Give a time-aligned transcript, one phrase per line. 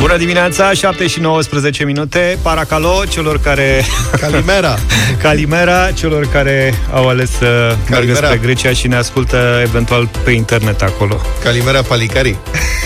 [0.00, 2.38] Bună dimineața, 7 și 19 minute.
[2.42, 3.84] Paracalo celor care...
[4.20, 4.78] Calimera.
[5.22, 10.82] Calimera celor care au ales să meargă spre Grecia și ne ascultă eventual pe internet
[10.82, 11.20] acolo.
[11.42, 12.36] Calimera Palicari.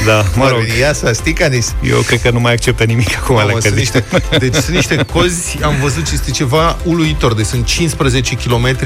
[0.04, 0.62] Da, mă rog.
[0.78, 1.74] Ia să sticanis.
[1.82, 4.04] Eu cred că nu mai acceptă nimic acum Mamă, la sunt niște,
[4.38, 7.34] Deci sunt niște cozi, am văzut ce este ceva uluitor.
[7.34, 8.76] Deci sunt 15 km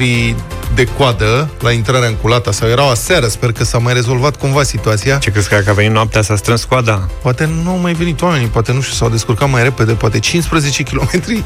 [0.75, 4.63] de coadă la intrarea în Culata sau erau aseară, sper că s-a mai rezolvat cumva
[4.63, 5.17] situația.
[5.17, 7.09] Ce crezi că a venit noaptea s-a strâns coada?
[7.21, 10.83] Poate nu au mai venit oamenii, poate nu știu, s-au descurcat mai repede, poate 15
[10.83, 11.43] km,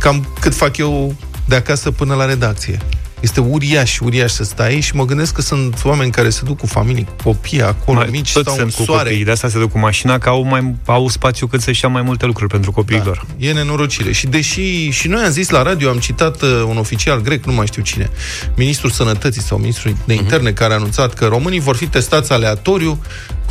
[0.00, 2.78] cam cât fac eu de acasă până la redacție.
[3.22, 6.66] Este uriaș, uriaș să stai și mă gândesc că sunt oameni care se duc cu
[6.66, 9.08] familii, cu copii acolo, mai, mici, stau sunt în cu soare.
[9.08, 11.90] Copii, de asta se duc cu mașina, că au, mai, au spațiu cât să-și ia
[11.90, 13.26] mai multe lucruri pentru copiilor.
[13.38, 14.12] Da, e nenorocire.
[14.12, 17.52] Și deși și noi am zis la radio, am citat uh, un oficial grec, nu
[17.52, 18.10] mai știu cine,
[18.56, 20.54] ministrul sănătății sau ministrul de interne, uh-huh.
[20.54, 22.98] care a anunțat că românii vor fi testați aleatoriu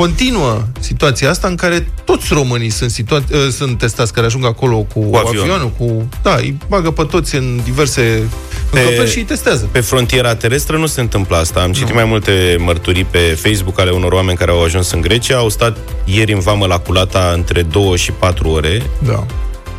[0.02, 4.77] continuă situația asta în care toți românii sunt, situa- uh, sunt testați care ajung acolo
[4.77, 5.41] cu, cu avion.
[5.41, 8.29] avionul, cu, da, îi bagă pe toți în diverse
[8.72, 9.69] pe, și îi testează.
[9.72, 11.59] Pe frontiera terestră nu se întâmplă asta.
[11.61, 11.95] Am citit nu.
[11.95, 15.77] mai multe mărturii pe Facebook ale unor oameni care au ajuns în Grecia, au stat
[16.05, 18.81] ieri în vamă la Culata între 2 și 4 ore.
[19.05, 19.25] Da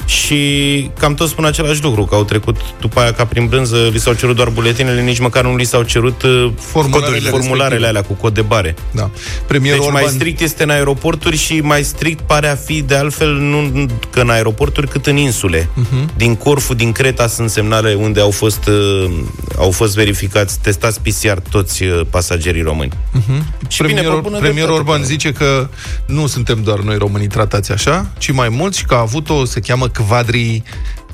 [0.05, 3.99] și cam toți spun același lucru, că au trecut după aia ca prin brânză, li
[3.99, 8.13] s-au cerut doar buletinele, nici măcar nu li s-au cerut uh, formularele, formularele alea cu
[8.13, 8.75] cod de bare.
[8.91, 9.11] Da.
[9.47, 10.03] Premierul deci Orban...
[10.03, 14.21] mai strict este în aeroporturi și mai strict pare a fi de altfel nu că
[14.21, 15.63] în aeroporturi cât în insule.
[15.63, 16.17] Uh-huh.
[16.17, 19.11] Din Corfu, din Creta sunt semnale unde au fost uh,
[19.59, 22.93] au fost verificați, testați PCR toți uh, pasagerii români.
[22.93, 23.69] Uh-huh.
[23.69, 25.69] Și premierul, bine, premierul Orban zice că
[26.07, 29.61] nu suntem doar noi românii tratați așa, ci mai mulți și că a avut-o, se
[29.61, 30.63] cheamă quadri,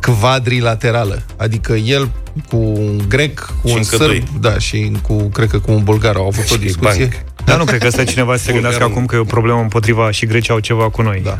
[0.00, 1.22] quadrilaterală.
[1.36, 2.10] Adică el
[2.48, 6.16] cu un grec, cu și un sârb, da, și cu, cred că cu un bulgar
[6.16, 7.04] au avut și o discuție.
[7.04, 7.24] Banc.
[7.44, 10.10] Dar nu cred că ăsta cineva să se gândească acum că e o problemă împotriva
[10.10, 11.20] și Grecia au ceva cu noi.
[11.24, 11.38] Da.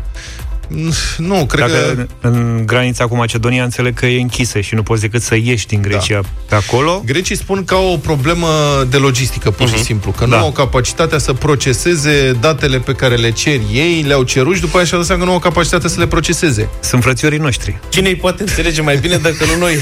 [1.17, 2.27] Nu, cred Dacă că...
[2.27, 5.81] în granița cu Macedonia înțeleg că e închisă și nu poți decât să ieși din
[5.81, 6.27] Grecia da.
[6.49, 7.01] pe acolo.
[7.05, 8.47] Grecii spun că au o problemă
[8.89, 9.69] de logistică, pur uh-huh.
[9.69, 9.83] și mhm.
[9.83, 10.37] simplu, că da.
[10.37, 14.71] nu au capacitatea să proceseze datele pe care le cer ei, le-au cerut și după
[14.71, 16.69] aceea și-au dat seama că nu au capacitatea să le proceseze.
[16.79, 17.79] Sunt frățiorii noștri.
[17.89, 19.75] Cine îi poate înțelege mai bine dacă nu noi?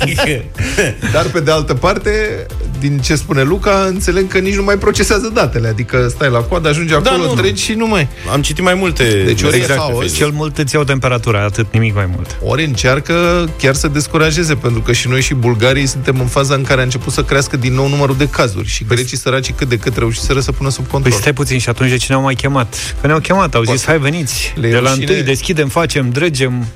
[0.00, 0.44] adică...
[1.12, 2.46] Dar pe de altă parte,
[2.78, 6.68] din ce spune Luca, înțeleg că nici nu mai procesează datele, adică stai la coadă,
[6.68, 8.08] ajungi da, acolo, da, treci și nu mai...
[8.32, 9.22] Am citit mai multe...
[9.24, 12.38] Deci ori exact, haos, cel mult îți iau temperatura, atât, nimic mai mult.
[12.42, 16.62] Ori încearcă chiar să descurajeze, pentru că și noi și bulgarii suntem în faza în
[16.62, 19.68] care a început să crească din nou numărul de cazuri și păi grecii săraci cât
[19.68, 21.12] de cât reușiseră să pună sub control.
[21.12, 22.74] Păi stai puțin și atunci de cine au mai chemat?
[23.00, 26.66] Că ne-au chemat, au zis, hai veniți, Le de la întâi deschidem, facem, dregem.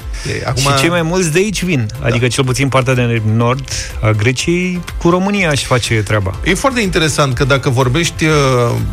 [0.41, 0.63] E, acum...
[0.63, 1.87] Și cei mai mulți de aici vin.
[2.01, 2.07] Da.
[2.07, 3.69] Adică cel puțin partea de nord
[4.01, 6.35] a Greciei cu România și face treaba.
[6.45, 8.33] E foarte interesant că dacă vorbești uh,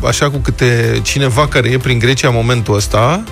[0.04, 3.24] așa cu câte cineva care e prin Grecia în momentul ăsta,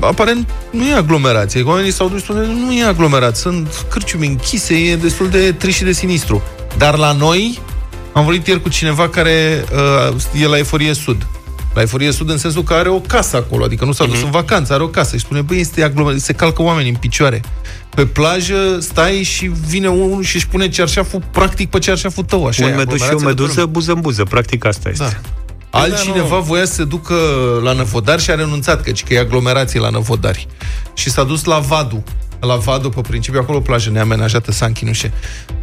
[0.00, 1.62] aparent nu e aglomerație.
[1.62, 3.36] Oamenii s-au dus unde nu e aglomerat.
[3.36, 6.42] Sunt cârciumi închise, e destul de trist și de sinistru.
[6.76, 7.58] Dar la noi,
[8.12, 9.64] am vorbit ieri cu cineva care
[10.12, 11.26] uh, e la Eforie Sud.
[11.74, 14.24] La Eforie Sud în sensul că are o casă acolo, adică nu s-a dus uh-huh.
[14.24, 17.40] în vacanță, are o casă și spune, băi, este aglomerat, se calcă oameni în picioare.
[17.94, 22.46] Pe plajă stai și vine unul și își pune cearșaful practic pe cearșaful tău.
[22.46, 25.04] Așa un medus și o meduză buză în buză, practic asta este.
[25.04, 25.39] Da.
[25.70, 27.14] Altcineva voia să se ducă
[27.62, 30.46] la Năvodari și a renunțat, căci că e aglomerație la Năvodari.
[30.94, 32.04] Și s-a dus la Vadu.
[32.40, 35.10] La Vadu, pe principiu, acolo plajă neamenajată, Sanchi, nu știu.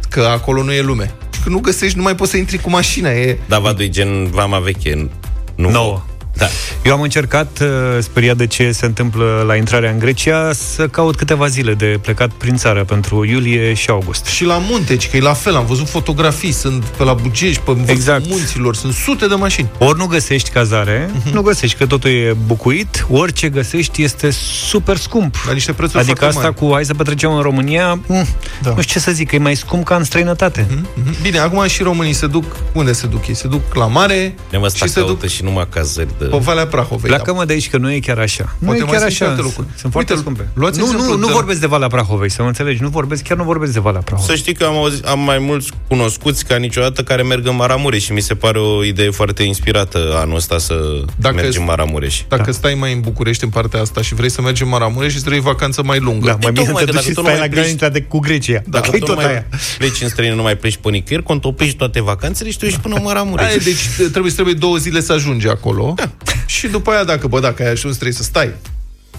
[0.08, 1.14] Că acolo nu e lume.
[1.34, 3.10] Și că nu găsești, nu mai poți să intri cu mașina.
[3.10, 3.38] E...
[3.46, 5.10] Da, Vadu e gen vama veche.
[5.54, 6.02] Nu Nouă.
[6.38, 6.46] Da.
[6.84, 7.68] Eu am încercat, uh,
[8.00, 12.30] speriat de ce se întâmplă la intrarea în Grecia, să caut câteva zile de plecat
[12.30, 14.24] prin țară pentru iulie și august.
[14.24, 17.76] Și la munte, că e la fel, am văzut fotografii, sunt pe la Bugești, pe
[17.86, 18.26] exact.
[18.26, 19.68] munților, sunt sute de mașini.
[19.78, 21.32] Ori nu găsești cazare, uh-huh.
[21.32, 24.30] nu găsești, că totul e bucuit, orice găsești este
[24.68, 25.36] super scump.
[25.46, 26.54] La niște prețuri Adică asta mari.
[26.54, 28.26] cu hai să petrecem în România, mm,
[28.62, 28.72] da.
[28.74, 30.66] nu știu ce să zic, că e mai scump ca în străinătate.
[30.66, 31.22] Uh-huh.
[31.22, 33.34] Bine, acum și românii se duc, unde se duc ei?
[33.34, 34.34] Se duc la mare
[34.74, 36.27] și se duc și numai cazări de...
[36.30, 37.10] Pe Valea Prahovei.
[37.10, 38.56] Pleacă-mă de aici că nu e chiar așa.
[38.58, 39.36] Nu Poate e chiar așa.
[39.76, 40.48] Sunt foarte Uite, scumpe.
[40.52, 41.32] Nu, nu, nu de...
[41.32, 42.82] vorbesc de Valea Prahovei, să mă înțelegi.
[42.82, 44.30] Nu vorbesc, chiar nu vorbesc de Valea Prahovei.
[44.30, 48.04] Să știi că am, auzit, am mai mulți cunoscuți ca niciodată care merg în Maramureș
[48.04, 50.74] și mi se pare o idee foarte inspirată anul ăsta să
[51.16, 52.22] dacă mergem în Maramureș.
[52.28, 52.52] Dacă da.
[52.52, 55.40] stai mai în București în partea asta și vrei să mergi în Maramureș și trebuie
[55.40, 56.26] vacanță mai lungă.
[56.26, 58.62] Da, mai bine te duci și stai la granița de cu Grecia.
[58.66, 59.44] Dacă tu mai
[59.78, 62.94] pleci în străină, nu mai pleci pe nicăieri, contopești toate vacanțele și tu ești până
[62.94, 63.64] în Maramureș.
[63.64, 65.92] Deci trebuie, trebuie două zile să ajungi acolo.
[65.96, 66.10] Da.
[66.46, 68.54] Și după aia, dacă, bă, dacă ai ajuns, trebuie să stai.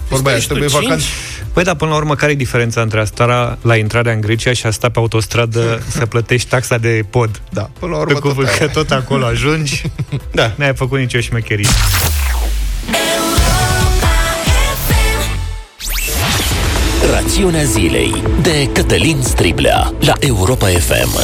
[0.08, 1.06] Vorba aia, trebuie vacanță.
[1.52, 4.52] Păi da, până la urmă, care e diferența între a sta la intrarea în Grecia
[4.52, 7.40] și a sta pe autostradă să plătești taxa de pod?
[7.50, 9.82] Da, până la urmă pe cuvânt, tot că tot acolo ajungi,
[10.32, 10.52] da.
[10.56, 11.68] n-ai făcut nicio șmecherie.
[17.10, 21.18] Rațiunea zilei de Cătălin Striblea la Europa FM.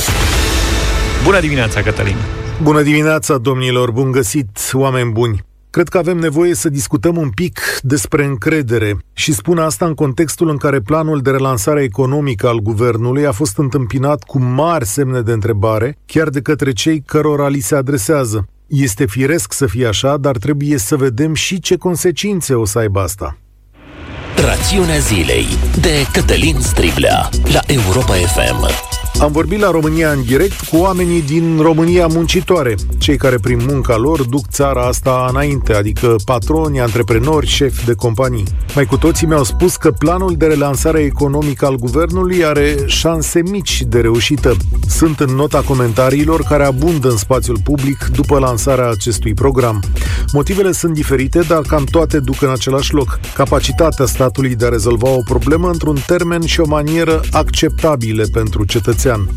[1.25, 2.17] Bună dimineața, Cătălin!
[2.63, 3.91] Bună dimineața, domnilor!
[3.91, 5.46] Bun găsit, oameni buni!
[5.77, 10.49] Cred că avem nevoie să discutăm un pic despre încredere și spun asta în contextul
[10.49, 15.33] în care planul de relansare economică al guvernului a fost întâmpinat cu mari semne de
[15.33, 18.49] întrebare, chiar de către cei cărora li se adresează.
[18.67, 23.01] Este firesc să fie așa, dar trebuie să vedem și ce consecințe o să aibă
[23.01, 23.39] asta.
[24.37, 25.47] Rațiunea zilei
[25.81, 28.96] de Cătălin Striblea la Europa FM.
[29.21, 33.97] Am vorbit la România în direct cu oamenii din România muncitoare, cei care prin munca
[33.97, 38.45] lor duc țara asta înainte, adică patroni, antreprenori, șefi de companii.
[38.75, 43.83] Mai cu toții mi-au spus că planul de relansare economică al guvernului are șanse mici
[43.83, 44.57] de reușită.
[44.89, 49.83] Sunt în nota comentariilor care abundă în spațiul public după lansarea acestui program.
[50.33, 53.21] Motivele sunt diferite, dar cam toate duc în același loc.
[53.35, 59.05] Capacitatea statului de a rezolva o problemă într-un termen și o manieră acceptabile pentru cetățeni
[59.07, 59.29] cetățean.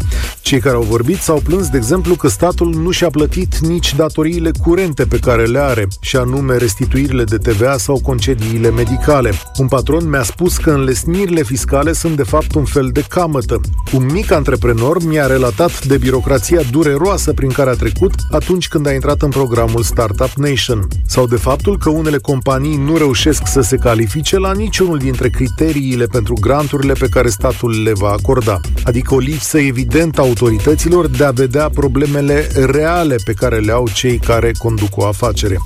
[0.42, 4.52] Cei care au vorbit s-au plâns, de exemplu, că statul nu și-a plătit nici datoriile
[4.64, 9.32] curente pe care le are, și anume restituirile de TVA sau concediile medicale.
[9.58, 13.62] Un patron mi-a spus că înlesnirile fiscale sunt de fapt un fel de camătă.
[13.94, 18.94] Un mic antreprenor mi-a relatat de birocrația dureroasă prin care a trecut atunci când a
[18.94, 23.78] intrat în programul Startup Nation, sau de faptul că unele companii nu reușesc să se
[23.78, 29.18] califice la niciunul dintre criteriile pentru granturile pe care statul le va acorda, adică o
[29.18, 34.98] lipsă evident autorităților de a vedea problemele reale pe care le au cei care conduc
[34.98, 35.58] o afacere.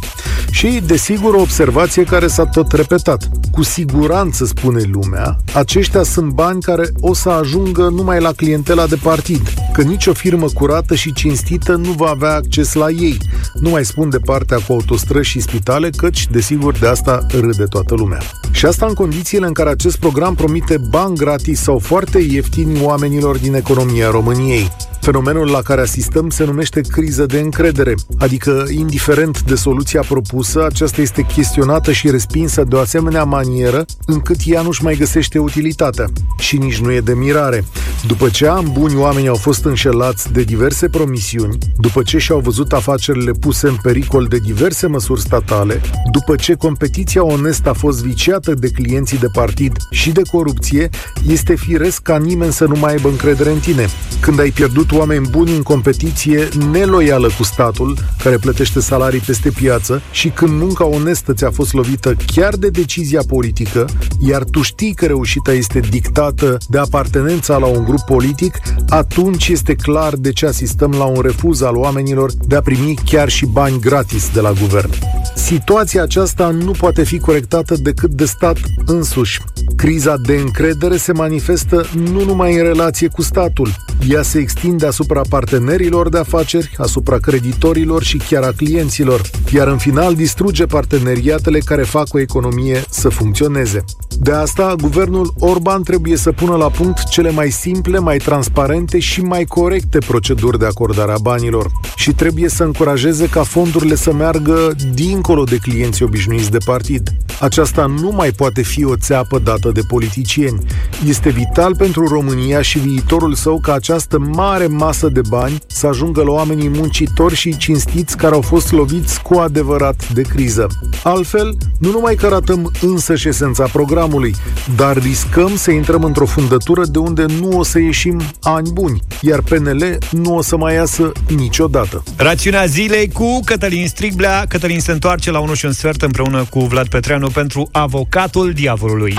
[0.52, 3.30] Și, desigur, o observație care s-a tot repetat.
[3.52, 8.96] Cu siguranță, spune lumea, aceștia sunt bani care o să ajungă numai la clientela de
[8.96, 13.18] partid, că nicio firmă curată și cinstită nu va avea acces la ei.
[13.54, 17.94] Nu mai spun de partea cu autostrăzi și spitale, căci, desigur, de asta râde toată
[17.94, 18.20] lumea.
[18.52, 23.38] Și asta în condițiile în care acest program promite bani gratis sau foarte ieftini oamenilor
[23.38, 24.93] din economia României.
[25.04, 31.02] Fenomenul la care asistăm se numește criză de încredere, adică, indiferent de soluția propusă, aceasta
[31.02, 36.06] este chestionată și respinsă de o asemenea manieră încât ea nu-și mai găsește utilitatea.
[36.38, 37.66] Și nici nu e de mirare.
[38.08, 42.74] După ce am buni oameni au fost înșelați de diverse promisiuni, după ce și-au văzut
[42.74, 48.54] afacerile puse în pericol de diverse măsuri statale, după ce competiția onestă a fost viciată
[48.54, 50.90] de clienții de partid și de corupție,
[51.28, 53.88] este firesc ca nimeni să nu mai aibă încredere în tine.
[54.20, 60.02] Când ai pierdut oameni buni în competiție neloială cu statul, care plătește salarii peste piață,
[60.12, 63.86] și când munca onestă ți-a fost lovită chiar de decizia politică,
[64.20, 68.58] iar tu știi că reușita este dictată de apartenența la un grup politic,
[68.90, 73.30] atunci este clar de ce asistăm la un refuz al oamenilor de a primi chiar
[73.30, 74.90] și bani gratis de la guvern.
[75.36, 79.42] Situația aceasta nu poate fi corectată decât de stat însuși.
[79.76, 83.76] Criza de încredere se manifestă nu numai în relație cu statul,
[84.10, 89.22] ea se extinde asupra partenerilor de afaceri, asupra creditorilor și chiar a clienților,
[89.54, 93.84] iar în final distruge parteneriatele care fac o economie să funcționeze.
[94.20, 99.22] De asta, guvernul Orban trebuie să pună la punct cele mai simple, mai transparente și
[99.22, 104.76] mai corecte proceduri de acordare a banilor și trebuie să încurajeze ca fondurile să meargă
[104.94, 107.10] dincolo de clienții obișnuiți de partid.
[107.40, 110.60] Aceasta nu mai poate fi o țeapă dată de politicieni.
[111.08, 116.24] Este vital pentru România și viitorul său ca această mare masă de bani să ajungă
[116.24, 120.68] la oamenii muncitori și cinstiți care au fost loviți cu adevărat de criză.
[121.04, 124.36] Altfel, nu numai că ratăm însăși șesența programului,
[124.76, 129.42] dar riscăm să intrăm într-o fundătură de unde nu o să ieșim ani buni, iar
[129.42, 132.04] PNL nu o să mai iasă niciodată.
[132.18, 134.46] Rațiunea zilei cu Cătălin Striblea.
[134.48, 139.16] Cătălin se întoarce la 1 și un sfert împreună cu Vlad Petreanu pentru Avocatul Diavolului.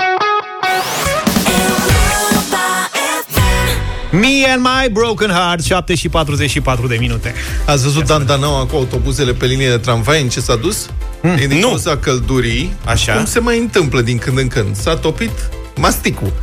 [4.11, 7.33] Me and my broken heart 7 și 44 de minute
[7.65, 10.89] Ați văzut Dandanaua cu autobuzele pe linie de tramvai În ce s-a dus?
[11.21, 11.67] Mm, din nu.
[11.67, 13.13] cauza căldurii Așa.
[13.13, 15.31] Cum se mai întâmplă din când în când S-a topit
[15.75, 16.33] masticul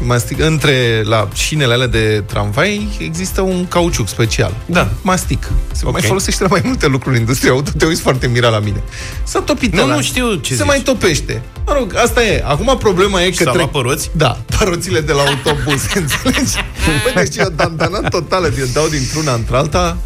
[0.00, 4.54] mastic, între la șinele alea de tramvai există un cauciuc special.
[4.66, 4.88] Da.
[5.02, 5.50] Mastic.
[5.72, 5.92] Se okay.
[5.92, 7.70] mai folosește la mai multe lucruri în industria auto.
[7.78, 8.82] Te uiți foarte mirat la mine.
[9.24, 9.94] S-a topit Nu, ăla.
[9.94, 10.66] nu știu ce Se zici.
[10.66, 11.42] mai topește.
[11.66, 12.42] Mă rog, asta e.
[12.46, 13.50] Acum problema e că...
[13.50, 13.66] trec...
[13.66, 14.10] păroți?
[14.12, 16.54] Da, păroțile de la autobuz, înțelegi?
[17.02, 18.52] Păi, deci e o dantană totală.
[18.58, 19.96] Eu dau dintr-una într-alta.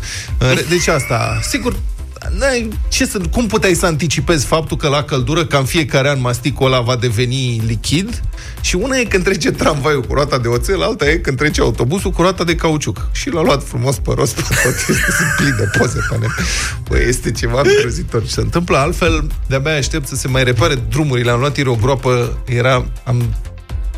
[0.68, 1.78] Deci asta, sigur, N-ai,
[2.88, 6.66] ce să, cum puteai să anticipezi faptul că la căldură, ca în fiecare an, masticul
[6.66, 8.22] ăla va deveni lichid?
[8.60, 12.10] Și una e când trece tramvaiul cu roata de oțel, alta e când trece autobuzul
[12.10, 13.08] cu roata de cauciuc.
[13.12, 16.30] Și l-a luat frumos pe rost pe tot, este plin de poze pe net.
[16.88, 18.76] Băi, este ceva îngrozitor ce se întâmplă.
[18.76, 21.30] Altfel, de-abia aștept să se mai repare drumurile.
[21.30, 23.34] Am luat ieri o groapă, era, am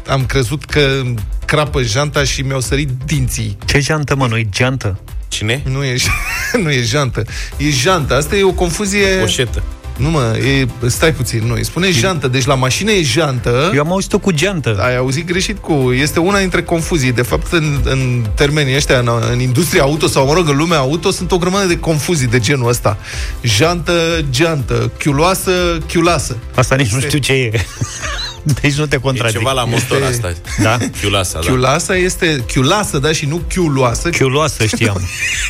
[0.08, 1.02] am crezut că
[1.46, 3.58] crapă janta și mi-au sărit dinții.
[3.64, 5.00] Ce jantă, mă, nu-i geantă?
[5.32, 5.62] Cine?
[5.70, 5.96] Nu e,
[6.62, 7.24] nu e jantă.
[7.56, 8.16] E jantă.
[8.16, 9.06] Asta e o confuzie...
[9.06, 9.62] Poșetă.
[9.96, 13.70] Nu mă, e, stai puțin, nu, îi spune jantă, deci la mașină e jantă.
[13.74, 14.78] Eu am auzit-o cu geantă.
[14.80, 15.92] Ai auzit greșit cu...
[15.92, 17.12] Este una dintre confuzii.
[17.12, 20.78] De fapt, în, în termenii ăștia, în, în industria auto sau, mă rog, în lumea
[20.78, 22.98] auto, sunt o grămadă de confuzii de genul ăsta.
[23.42, 25.50] Jantă, geantă, chiuloasă,
[25.88, 26.36] chiulasă.
[26.54, 27.50] Asta nici nu știu ce e.
[28.60, 29.34] Deci nu te contradic.
[29.34, 30.32] E ceva la motor asta.
[30.62, 30.78] Da?
[31.00, 31.46] Chiulasa, da.
[31.46, 32.44] Chiulasa este...
[32.46, 34.10] Chiulasa, da, și nu chiuloasă.
[34.10, 35.00] Chiuloasă știam.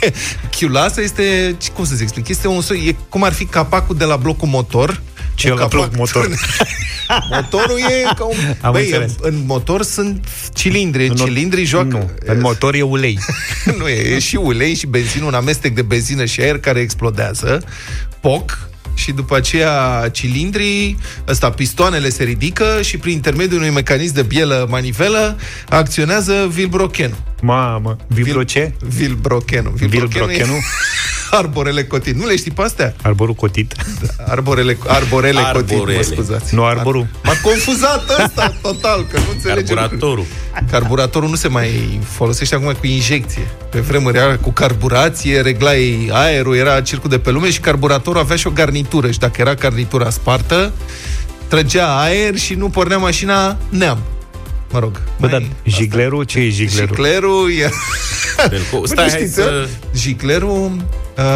[0.56, 1.56] chiulasa este...
[1.74, 2.28] Cum să-ți explic?
[2.28, 2.86] Este un soi...
[2.88, 5.00] E cum ar fi capacul de la blocul motor.
[5.34, 6.28] Ce la bloc motor?
[7.30, 8.36] Motorul e ca un...
[8.60, 9.12] Am Băi, înțeles.
[9.20, 11.06] în, în motor sunt cilindri.
[11.06, 11.96] În Nu, cilindri joacă...
[11.96, 13.18] Nu, în motor e ulei.
[13.78, 17.64] nu e, e și ulei și benzină, un amestec de benzină și aer care explodează,
[18.20, 24.22] poc, și după aceea cilindrii, ăsta, pistoanele se ridică și prin intermediul unui mecanism de
[24.22, 25.36] bielă manivelă
[25.68, 27.16] acționează vilbrochenul.
[27.42, 28.72] Mamă, vibro ce?
[28.80, 29.72] Vilbrochenul.
[29.74, 30.58] Vilbrochenul?
[31.30, 32.16] arborele cotit.
[32.16, 32.94] Nu le știi pe astea?
[33.02, 33.74] Arborul cotit.
[34.26, 35.82] Arborele, arborele, Arborele.
[35.82, 36.54] cotit, mă scuzați.
[36.54, 37.06] Nu arborul.
[37.22, 40.24] M-a confuzat ăsta total, că nu înțelege Carburatorul.
[40.70, 43.50] Carburatorul nu se mai folosește acum cu injecție.
[43.70, 48.36] Pe vremuri era cu carburație, reglai aerul, era circul de pe lume și carburatorul avea
[48.36, 48.81] și o garnitură.
[49.10, 50.72] Și dacă era garnitura spartă,
[51.48, 53.98] trăgea aer și nu pornea mașina neam.
[54.70, 54.92] Mă rog.
[54.92, 56.24] Bă, mai- dar jiglerul?
[56.24, 56.86] Ce e jiglerul?
[56.94, 57.70] Jiclerul e...
[58.48, 59.68] Belco- Bă, Stai, nu hai știți, să...
[59.96, 60.70] Jiclerul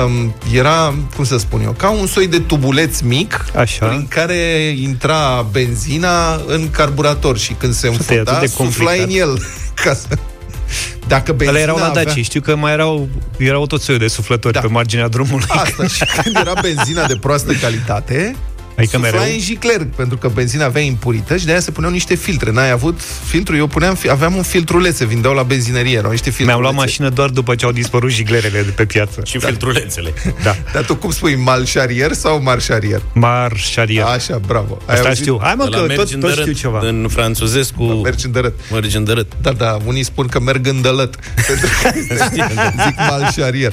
[0.05, 3.87] um, era, cum să spun eu, ca un soi de tubuleț mic Așa.
[3.87, 8.99] prin care intra benzina în carburator și când se e înfunda, atât de sufla în
[8.99, 9.29] complicat.
[9.29, 9.39] el.
[9.85, 10.07] Ca să...
[11.07, 12.05] Dacă benzina Ăla erau la avea...
[12.05, 12.25] Daci.
[12.25, 14.61] Știu că mai erau, erau tot soiul de suflători Da.
[14.61, 15.47] pe marginea drumului.
[15.49, 18.37] Asta, și când era benzina de proastă calitate,
[18.77, 19.33] Adică sufla mereu?
[19.35, 22.51] în jicler, pentru că benzina avea impurități și de aia se puneau niște filtre.
[22.51, 23.57] N-ai avut filtru?
[23.57, 26.59] Eu puneam, fi- aveam un filtruleț, se vindeau la benzinărie, erau niște filtrulețe.
[26.59, 29.21] Mi-am luat mașină doar după ce au dispărut jiglerele de pe piață.
[29.25, 30.13] Și filtrulețele.
[30.43, 30.57] Da.
[30.73, 33.03] Dar tu cum spui, malșarier sau marșarier?
[33.13, 33.53] Mar
[34.15, 34.79] Așa, bravo.
[34.87, 35.23] Ai Asta auzit?
[35.23, 35.39] știu.
[35.43, 36.79] Hai mă, Ăla că mergi tot, în tot dărât, știu ceva.
[36.89, 37.83] În franțuzesc cu...
[37.85, 38.55] Mergi în dărât.
[38.73, 39.33] Mergi în dărât.
[39.41, 41.17] Da, da, unii spun că merg în dălăt.
[41.47, 41.91] Pentru că
[42.87, 43.73] zic malșarier.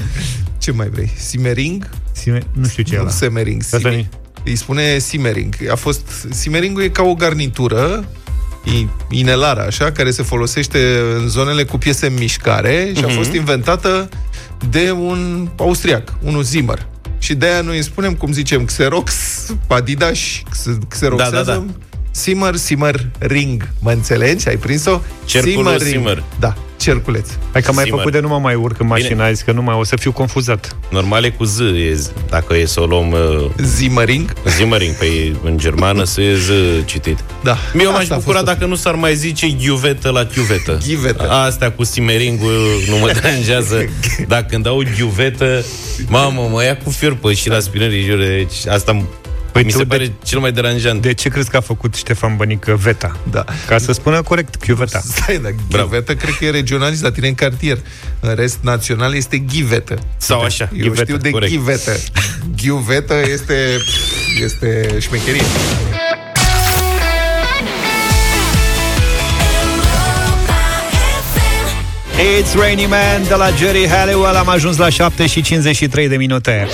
[0.58, 1.12] Ce mai vrei?
[1.18, 1.90] Simering?
[2.12, 3.12] Sime- Nu știu ce e Nu, ăla.
[3.12, 3.62] semering.
[3.64, 4.10] Asta Simi- nu-i-
[4.46, 5.56] Îi spune simering.
[5.72, 6.02] A fost...
[6.30, 8.06] Simeringul e ca o garnitură
[8.64, 13.16] i- inelară, așa, care se folosește în zonele cu piese în mișcare și a Mhm.
[13.16, 14.10] fost inventată
[14.70, 16.88] de un austriac, unul Zimmer.
[17.18, 19.14] Și de aia noi îi spunem, cum zicem, Xerox,
[19.68, 20.20] Adidas,
[20.50, 21.36] X- Xeroxează.
[21.36, 21.64] Da, da, da.
[22.16, 23.70] Simmer, Simmer, Ring.
[23.80, 24.48] Mă înțelegi?
[24.50, 25.00] Ai prins-o?
[25.26, 25.94] Cercul Simmer, lui Ring.
[25.94, 26.24] Simmer.
[26.40, 27.28] Da, cerculeț.
[27.52, 28.00] Hai că mai Simmer.
[28.00, 30.12] făcut de nu mă mai urc în mașină, azi că nu mai o să fiu
[30.12, 30.76] confuzat.
[30.90, 34.34] Normal e cu Z, e, z- dacă e să o luăm uh, Zimmering.
[34.58, 35.06] Zimmering, pe
[35.44, 36.50] în germană să e Z
[36.86, 37.18] citit.
[37.44, 37.58] Da.
[37.82, 40.78] Eu m-aș Asta a bucura fost dacă nu s-ar mai zice ghiuvetă la chiuvetă.
[40.88, 41.30] Ghivetă.
[41.30, 43.86] Astea cu simeringul nu mă deranjează.
[44.28, 45.64] Dacă când dau ghiuvetă,
[46.08, 48.28] mamă, mă ia cu fior pe și la spinării jure.
[48.28, 49.06] Deci asta
[49.54, 51.02] Păi mi tu se de- pare cel mai deranjant.
[51.02, 53.18] De ce crezi că a făcut Ștefan Bănică Veta?
[53.32, 53.46] Da.
[53.68, 55.00] Ca să spună corect, chiuveta.
[55.16, 55.88] Stai, dar Bravo.
[55.88, 57.78] ghivetă cred că e regionalist la tine în cartier.
[58.20, 59.96] În rest, național este ghivetă.
[60.18, 61.52] Sau așa, Eu ghivetă, știu de corect.
[61.52, 61.92] ghivetă.
[62.62, 63.78] Ghiuvetă este,
[64.44, 65.42] este șmecherie.
[72.40, 76.68] It's Rainy Man de la Jerry Halliwell Am ajuns la 7 și 53 de minute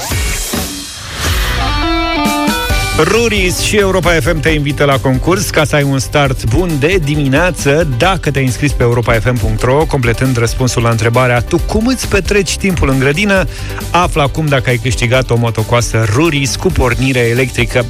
[3.03, 6.99] Ruris și Europa FM te invită la concurs ca să ai un start bun de
[7.03, 12.89] dimineață dacă te-ai înscris pe europafm.ro completând răspunsul la întrebarea Tu cum îți petreci timpul
[12.89, 13.45] în grădină?
[13.91, 17.85] Află acum dacă ai câștigat o motocoasă Ruris cu pornire electrică.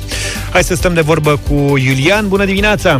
[0.52, 2.28] Hai să stăm de vorbă cu Iulian.
[2.28, 2.98] Bună dimineața!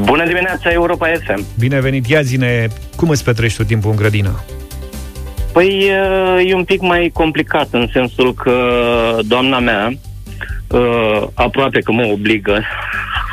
[0.00, 1.44] Bună dimineața, Europa FM.
[1.58, 4.44] Bine venit, ia zine, cum îți petreci tu timpul în grădină?
[5.52, 5.90] Păi
[6.46, 8.52] e un pic mai complicat în sensul că
[9.26, 9.92] doamna mea
[10.70, 12.62] uh, aproape că mă obligă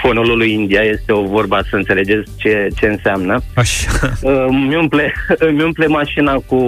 [0.02, 3.42] fonul lui India, este o vorba să înțelegeți ce, ce înseamnă.
[3.56, 3.90] Așa.
[4.22, 5.14] Uh, îmi, umple,
[5.50, 6.60] îmi umple mașina cu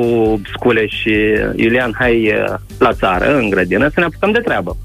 [0.54, 1.14] scule și
[1.56, 4.78] Iulian, hai uh, la țară, în grădină, să ne apucăm de treabă.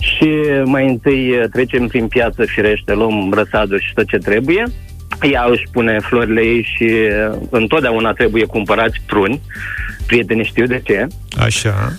[0.00, 0.28] Și
[0.64, 4.64] mai întâi uh, trecem prin piață, firește, luăm răsaduri și tot ce trebuie.
[5.22, 6.84] Ea își pune florile ei și
[7.30, 9.40] uh, întotdeauna trebuie cumpărați pruni.
[10.06, 11.06] Prietenii știu de ce.
[11.40, 11.74] Așa.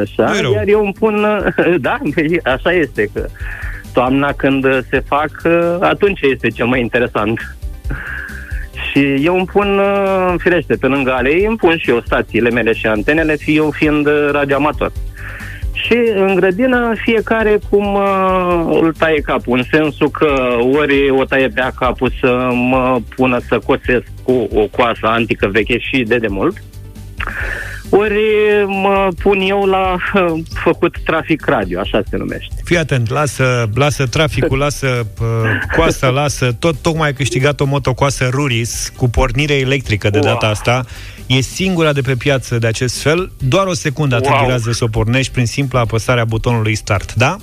[0.00, 0.52] Așa, Nu-i rău.
[0.52, 1.26] iar eu îmi pun,
[1.80, 3.26] da, băi, așa este că
[3.92, 5.30] toamna când se fac,
[5.80, 7.40] atunci este cel mai interesant.
[8.90, 9.80] Și eu îmi pun,
[10.38, 14.08] firește, pe lângă alei, îmi pun și eu stațiile mele și antenele, fi eu fiind
[14.30, 14.92] radioamator.
[15.86, 21.48] Și în grădină fiecare cum uh, îl taie capul, în sensul că ori o taie
[21.48, 26.62] pe capul să mă pună să cosesc cu o coasă antică veche și de demult,
[27.90, 28.20] ori
[28.66, 32.54] mă pun eu la uh, făcut trafic radio, așa se numește.
[32.64, 35.26] Fii atent, lasă, lasă traficul, lasă uh,
[35.76, 40.84] coasta, lasă tot, tocmai ai câștigat o motocoasă Ruris cu pornire electrică de data asta.
[41.26, 43.32] E singura de pe piață de acest fel.
[43.38, 44.40] Doar o secundă atât wow.
[44.40, 47.36] durează să o pornești prin simpla apăsarea butonului Start, da?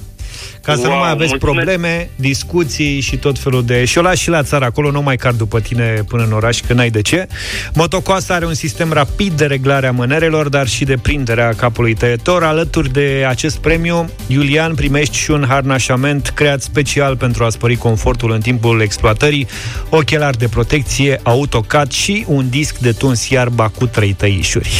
[0.61, 1.65] Ca să wow, nu mai aveți mulțumesc.
[1.65, 3.85] probleme, discuții și tot felul de...
[3.85, 6.59] Și o lași și la țară, acolo nu mai car după tine până în oraș,
[6.67, 7.27] că n-ai de ce.
[7.73, 12.43] Motocoasa are un sistem rapid de reglare a mânerelor, dar și de prinderea capului tăietor.
[12.43, 18.31] Alături de acest premiu, Iulian, primești și un harnașament creat special pentru a spări confortul
[18.31, 19.47] în timpul exploatării,
[19.89, 24.71] ochelari de protecție, autocat și un disc de tuns iarba cu trei tăișuri.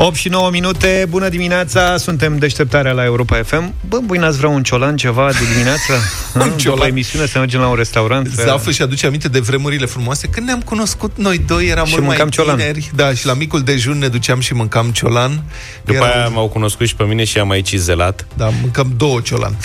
[0.00, 3.74] 8 și 9 minute, bună dimineața, suntem deșteptarea la Europa FM.
[3.88, 5.92] Bă, voi n-ați vrea un ciolan ceva de dimineață?
[6.34, 6.76] un ciolan.
[6.76, 8.26] După emisiune să mergem la un restaurant?
[8.26, 12.06] Zafă și aduce aminte de vremurile frumoase când ne-am cunoscut noi doi, eram și mult
[12.06, 12.56] mai ciolan.
[12.56, 12.90] tineri.
[12.94, 15.44] Da, și la micul dejun ne duceam și mâncam ciolan.
[15.84, 16.14] După Era...
[16.14, 18.26] aia m-au cunoscut și pe mine și am aici zelat.
[18.36, 19.56] Da, mâncam două ciolan.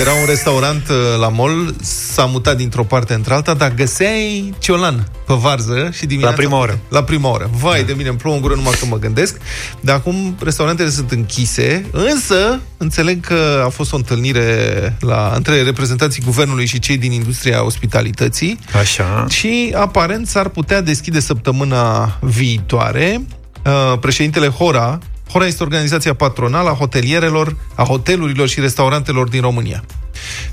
[0.00, 5.34] Era un restaurant uh, la mall, s-a mutat dintr-o parte într-alta, dar găseai ciolan pe
[5.34, 6.36] varză și dimineața...
[6.36, 6.78] La prima oră.
[6.88, 7.50] La prima oră.
[7.60, 7.86] Vai da.
[7.86, 9.36] de mine, îmi plouă în gură numai când mă gândesc.
[9.80, 16.22] De acum restaurantele sunt închise, însă înțeleg că a fost o întâlnire la, între reprezentanții
[16.22, 18.58] guvernului și cei din industria ospitalității.
[18.80, 19.26] Așa.
[19.28, 23.20] Și aparent s-ar putea deschide săptămâna viitoare.
[23.64, 24.98] Uh, președintele Hora,
[25.30, 29.84] Hora este organizația patronală a hotelierelor, a hotelurilor și restaurantelor din România.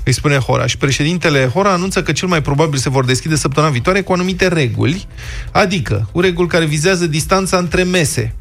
[0.04, 0.66] Îi spune Hora.
[0.66, 4.48] Și președintele Hora anunță că cel mai probabil se vor deschide săptămâna viitoare cu anumite
[4.48, 5.06] reguli,
[5.52, 8.34] adică cu reguli care vizează distanța între mese,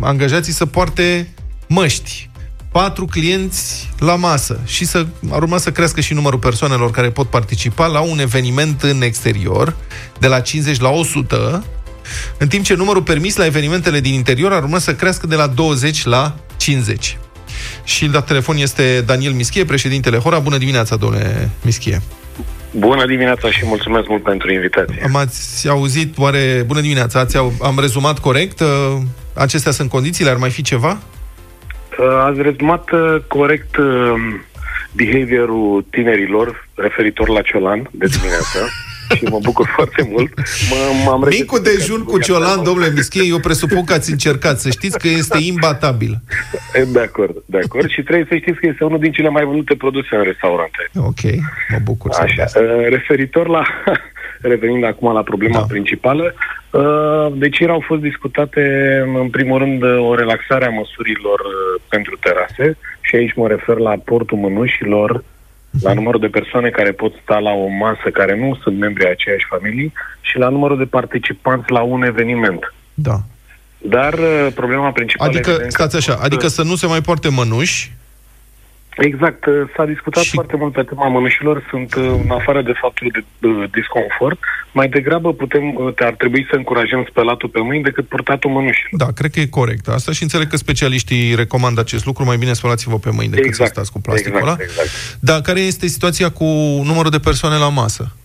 [0.00, 1.28] angajații să poarte
[1.68, 2.30] măști,
[2.72, 7.30] patru clienți la masă și să ar urma să crească și numărul persoanelor care pot
[7.30, 9.76] participa la un eveniment în exterior
[10.18, 11.64] de la 50 la 100,
[12.38, 15.46] în timp ce numărul permis la evenimentele din interior ar urma să crească de la
[15.46, 17.18] 20 la 50.
[17.84, 20.38] Și la telefon este Daniel Mischie, președintele Hora.
[20.38, 22.02] Bună dimineața, domnule Mischie!
[22.76, 25.02] Bună dimineața și mulțumesc mult pentru invitație.
[25.04, 28.60] Am ați auzit, oare, bună dimineața, ați, am rezumat corect?
[28.60, 28.66] Uh,
[29.34, 30.98] acestea sunt condițiile, ar mai fi ceva?
[31.98, 33.76] Uh, ați rezumat uh, corect
[34.92, 38.58] behaviorul tinerilor referitor la Ciolan de dimineață.
[39.16, 40.30] și mă bucur foarte mult.
[40.40, 44.58] M- am Micul dejun cu ciolan, domnule Mischie, eu presupun că ați încercat.
[44.58, 46.20] Să știți că este imbatabil.
[46.92, 47.88] De acord, de acord.
[47.90, 50.90] Și trebuie să știți că este unul din cele mai vândute produse în restaurante.
[50.96, 51.22] Ok,
[51.68, 52.10] mă bucur.
[52.20, 53.62] Așa, uh, referitor la
[54.52, 55.64] revenind acum la problema da.
[55.68, 56.34] principală,
[56.70, 58.62] uh, deci ieri au fost discutate,
[59.22, 63.94] în primul rând, o relaxare a măsurilor uh, pentru terase și aici mă refer la
[64.04, 65.24] portul mânușilor,
[65.80, 69.10] la numărul de persoane care pot sta la o masă care nu sunt membri ai
[69.10, 72.74] aceeași familii și la numărul de participanți la un eveniment.
[72.94, 73.20] Da.
[73.78, 75.30] Dar uh, problema principală...
[75.30, 77.92] Adică, stați așa, adică să nu se mai poarte mănuși,
[78.96, 79.46] Exact.
[79.46, 80.30] Uh, s-a discutat și...
[80.34, 81.66] foarte mult pe tema mănușilor.
[81.70, 84.38] Sunt, uh, în afară de faptul de uh, disconfort,
[84.72, 89.06] mai degrabă putem, ar trebui să încurajăm spălatul pe mâini decât purtatul mănușilor.
[89.06, 89.88] Da, cred că e corect.
[89.88, 92.24] Asta și înțeleg că specialiștii recomandă acest lucru.
[92.24, 93.68] Mai bine spălați-vă pe mâini decât exact.
[93.68, 94.64] să stați cu plasticul exact, ăla.
[94.68, 95.18] Exact.
[95.20, 96.44] Dar care este situația cu
[96.84, 98.16] numărul de persoane la masă?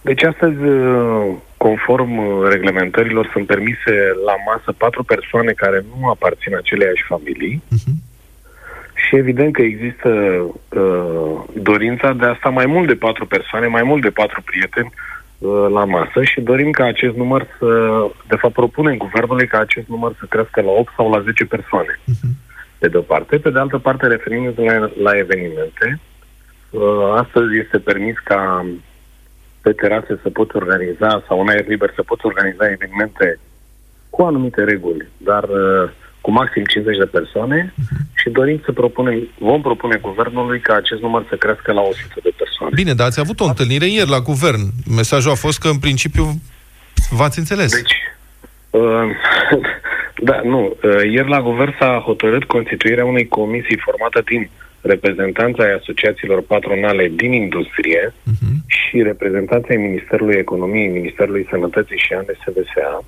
[0.00, 0.56] Deci astăzi,
[1.56, 3.94] conform reglementărilor, sunt permise
[4.26, 7.62] la masă patru persoane care nu aparțin aceleiași familii.
[7.74, 8.07] Uh-huh
[9.06, 13.82] și evident că există uh, dorința de a sta mai mult de patru persoane, mai
[13.82, 14.92] mult de patru prieteni
[15.38, 17.68] uh, la masă și dorim ca acest număr să,
[18.28, 22.00] de fapt propunem guvernului ca acest număr să crească la 8 sau la 10 persoane.
[22.00, 22.30] Uh-huh.
[22.78, 23.36] Pe de o parte.
[23.36, 26.00] Pe de altă parte, referindu-ne la, la evenimente,
[26.70, 28.66] uh, astăzi este permis ca
[29.62, 33.38] pe terase să poți organiza sau în aer liber să poți organiza evenimente
[34.10, 38.07] cu anumite reguli, dar uh, cu maxim 50 de persoane uh-huh.
[38.20, 42.32] Și dorim să propunem, vom propune guvernului ca acest număr să crească la 100 de
[42.36, 42.74] persoane.
[42.74, 44.60] Bine, dar ați avut o întâlnire ieri la guvern.
[44.96, 46.24] Mesajul a fost că, în principiu,
[47.10, 47.72] v-ați înțeles.
[47.74, 47.96] Deci,
[48.70, 49.08] uh,
[50.28, 50.76] da, nu.
[50.82, 54.50] Uh, ieri la guvern s-a hotărât constituirea unei comisii formată din
[54.80, 58.56] reprezentanța ai asociațiilor patronale din industrie uh-huh.
[58.66, 63.04] și reprezentanța ai Ministerului Economiei, Ministerului Sănătății și ANSVSA,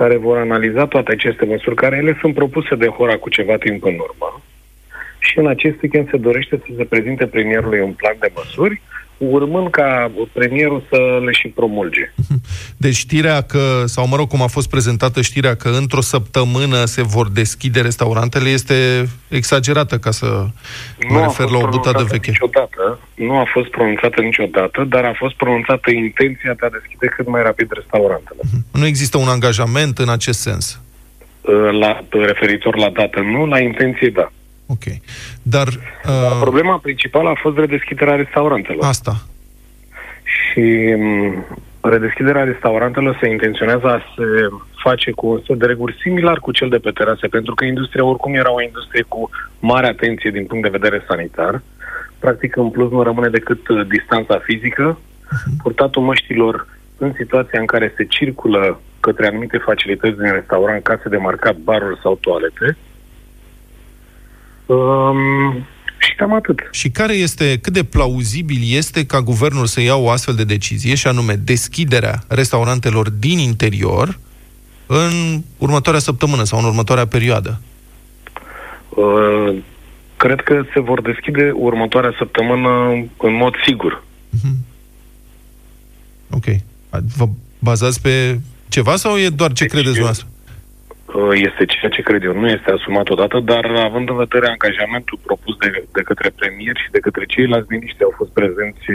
[0.00, 3.84] care vor analiza toate aceste măsuri, care ele sunt propuse de Hora cu ceva timp
[3.84, 4.28] în urmă.
[5.18, 8.80] Și în acest weekend se dorește să se prezinte premierului un plan de măsuri,
[9.18, 12.12] urmând ca premierul să le și promulge.
[12.76, 17.02] Deci știrea că, sau mă rog cum a fost prezentată știrea că într-o săptămână se
[17.02, 20.26] vor deschide restaurantele este exagerată ca să
[21.08, 22.30] nu mă refer la o butadă veche.
[22.30, 27.28] Niciodată, nu a fost pronunțată niciodată, dar a fost pronunțată intenția de a deschide cât
[27.28, 28.40] mai rapid restaurantele.
[28.72, 30.80] Nu există un angajament în acest sens?
[31.80, 34.32] La, referitor la dată, nu, la intenție, da.
[34.68, 34.84] Ok.
[35.42, 35.66] Dar...
[35.66, 36.38] Uh...
[36.40, 38.84] Problema principală a fost redeschiderea restaurantelor.
[38.84, 39.26] Asta.
[40.22, 41.44] Și mm,
[41.80, 44.22] redeschiderea restaurantelor se intenționează a se
[44.82, 48.04] face cu un set de reguli similar cu cel de pe terase, pentru că industria
[48.04, 51.62] oricum era o industrie cu mare atenție din punct de vedere sanitar.
[52.18, 55.62] Practic, în plus, nu rămâne decât uh, distanța fizică, uh-huh.
[55.62, 61.16] purtatul măștilor în situația în care se circulă către anumite facilități din restaurant, case de
[61.16, 62.76] marcat, baruri sau toalete,
[64.68, 65.66] Um,
[65.98, 66.68] și cam atât.
[66.70, 70.94] Și care este, cât de plauzibil este ca guvernul să ia o astfel de decizie,
[70.94, 74.18] și anume deschiderea restaurantelor din interior
[74.86, 77.60] în următoarea săptămână sau în următoarea perioadă?
[78.88, 79.56] Uh,
[80.16, 84.02] cred că se vor deschide următoarea săptămână în mod sigur.
[84.36, 84.56] Uh-huh.
[86.30, 86.44] Ok.
[87.16, 87.28] Vă
[87.58, 90.26] bazați pe ceva sau e doar ce deci, credeți dumneavoastră?
[91.14, 92.34] Uh, este ceea ce cred eu.
[92.40, 96.90] Nu este asumat odată, dar având în vedere angajamentul propus de, de către premier și
[96.90, 98.86] de către ceilalți miniștri, au fost prezenți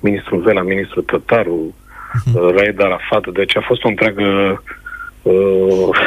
[0.00, 2.56] ministrul Vela, ministrul Tătaru, uh-huh.
[2.56, 4.58] Raed Arafat, deci a fost o întreagă uh,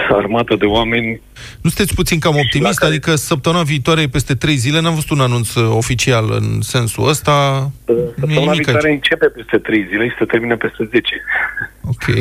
[0.09, 1.21] armată de oameni.
[1.61, 2.79] Nu sunteți puțin cam optimist?
[2.79, 2.91] Care...
[2.91, 7.67] Adică săptămâna viitoare, peste trei zile, n-am văzut un anunț oficial în sensul ăsta?
[7.85, 8.95] Uh, săptămâna viitoare aici.
[8.95, 11.21] începe peste trei zile și se termină peste zece.
[11.83, 12.05] Ok.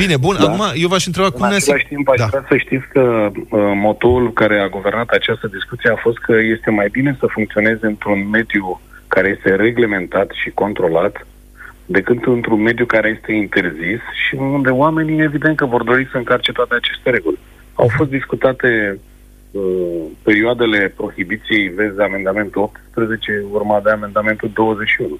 [0.00, 0.36] Bine, bun.
[0.38, 0.44] Da?
[0.44, 1.54] Acum, eu v-aș întreba cum ne...
[1.54, 2.26] În timp, aș da.
[2.26, 6.70] vrea să știți că uh, motoul care a guvernat această discuție a fost că este
[6.70, 11.26] mai bine să funcționeze într-un mediu care este reglementat și controlat
[11.96, 16.52] decât într-un mediu care este interzis și unde oamenii evident că vor dori să încarce
[16.52, 17.38] toate aceste reguli.
[17.74, 17.96] Au mhm.
[17.96, 18.98] fost discutate
[19.50, 19.62] uh,
[20.22, 25.18] perioadele prohibiției, vezi amendamentul 18, urma de amendamentul 21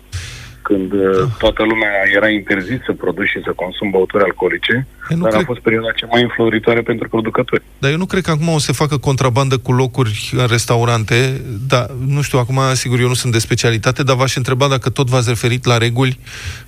[0.63, 1.29] când uh, da.
[1.39, 5.43] toată lumea era interzis să produci și să consum băuturi alcoolice, dar cred...
[5.43, 7.63] a fost perioada cea mai înfloritoare pentru producători.
[7.79, 11.91] Dar eu nu cred că acum o să facă contrabandă cu locuri în restaurante, dar
[12.07, 15.29] nu știu, acum, sigur, eu nu sunt de specialitate, dar v-aș întreba dacă tot v-ați
[15.29, 16.19] referit la reguli.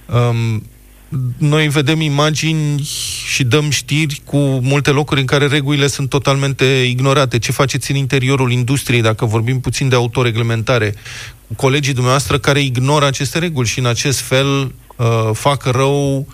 [0.06, 0.62] Um,
[1.38, 2.80] noi vedem imagini
[3.26, 7.38] și dăm știri cu multe locuri în care regulile sunt totalmente ignorate.
[7.38, 10.94] Ce faceți în interiorul industriei, dacă vorbim puțin de autoreglementare?
[11.56, 14.46] colegii dumneavoastră care ignoră aceste reguli și în acest fel
[14.96, 16.26] uh, fac rău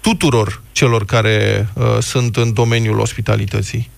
[0.00, 3.90] tuturor celor care uh, sunt în domeniul ospitalității?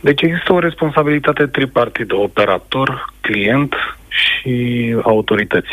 [0.00, 3.74] Deci există o responsabilitate tripartită, operator, client
[4.08, 5.70] și autorități.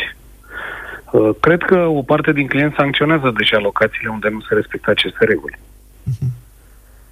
[1.14, 5.24] Uh, cred că o parte din clienți sancționează deja locațiile unde nu se respectă aceste
[5.24, 5.58] reguli.
[5.58, 6.42] Uh-huh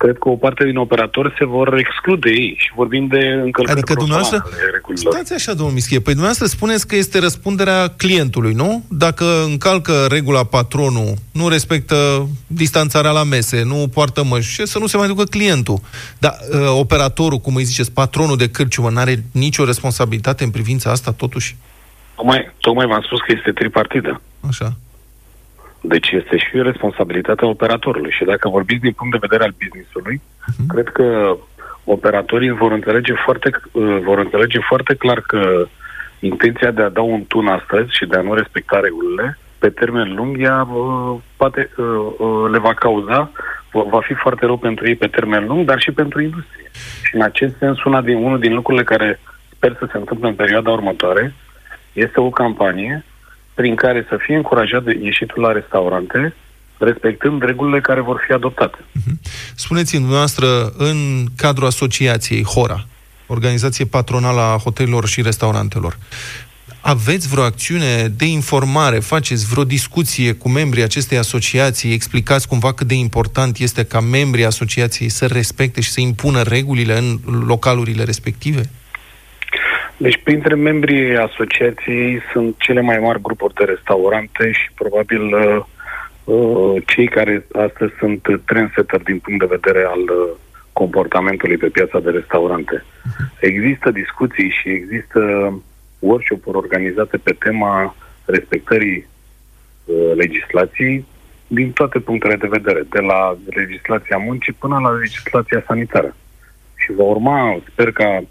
[0.03, 3.95] cred că o parte din operatori se vor exclude ei și vorbim de încălcări Adică
[3.95, 4.45] dumneavoastră,
[4.95, 8.85] stați așa, domnul Mischie, păi dumneavoastră spuneți că este răspunderea clientului, nu?
[8.88, 14.97] Dacă încalcă regula patronul, nu respectă distanțarea la mese, nu poartă măști, să nu se
[14.97, 15.81] mai ducă clientul.
[16.19, 20.91] Dar uh, operatorul, cum îi ziceți, patronul de cârciumă, nu are nicio responsabilitate în privința
[20.91, 21.57] asta, totuși?
[22.23, 24.21] Tocmai, tocmai v-am spus că este tripartită.
[24.49, 24.69] Așa.
[25.81, 28.11] Deci este și responsabilitatea operatorului.
[28.11, 30.67] Și dacă vorbiți din punct de vedere al businessului, uh-huh.
[30.69, 31.37] cred că
[31.85, 35.67] operatorii vor înțelege foarte, uh, vor înțelege foarte clar că
[36.21, 40.15] intenția de a da un tun astăzi și de a nu respecta regulile, pe termen
[40.15, 41.87] lung, ea uh, poate, uh,
[42.19, 43.31] uh, le va cauza,
[43.73, 46.71] va fi foarte rău pentru ei pe termen lung, dar și pentru industrie.
[47.03, 49.21] Și în acest sens, una din, unul din lucrurile care
[49.55, 51.35] sper să se întâmple în perioada următoare
[51.93, 53.05] este o campanie
[53.55, 56.35] prin care să fie încurajat de ieșitul la restaurante,
[56.79, 58.79] respectând regulile care vor fi adoptate.
[58.93, 59.21] Mhm.
[59.55, 62.87] Spuneți-mi, dumneavoastră, în cadrul asociației HORA,
[63.27, 65.99] Organizație Patronală a Hotelelor și Restaurantelor,
[66.81, 72.87] aveți vreo acțiune de informare, faceți vreo discuție cu membrii acestei asociații, explicați cumva cât
[72.87, 78.71] de important este ca membrii asociației să respecte și să impună regulile în localurile respective?
[80.03, 85.65] Deci, printre membrii asociației sunt cele mai mari grupuri de restaurante și probabil uh,
[86.25, 90.31] uh, cei care astăzi sunt trendsetter din punct de vedere al uh,
[90.73, 92.85] comportamentului pe piața de restaurante.
[93.41, 95.21] Există discuții și există
[95.99, 99.07] workshop-uri organizate pe tema respectării
[99.85, 101.05] uh, legislației
[101.47, 106.17] din toate punctele de vedere, de la legislația muncii până la legislația sanitară.
[106.77, 108.23] Și va urma, sper ca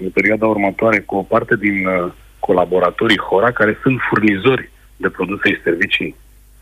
[0.00, 5.48] în perioada următoare cu o parte din uh, colaboratorii Hora, care sunt furnizori de produse
[5.48, 6.14] și servicii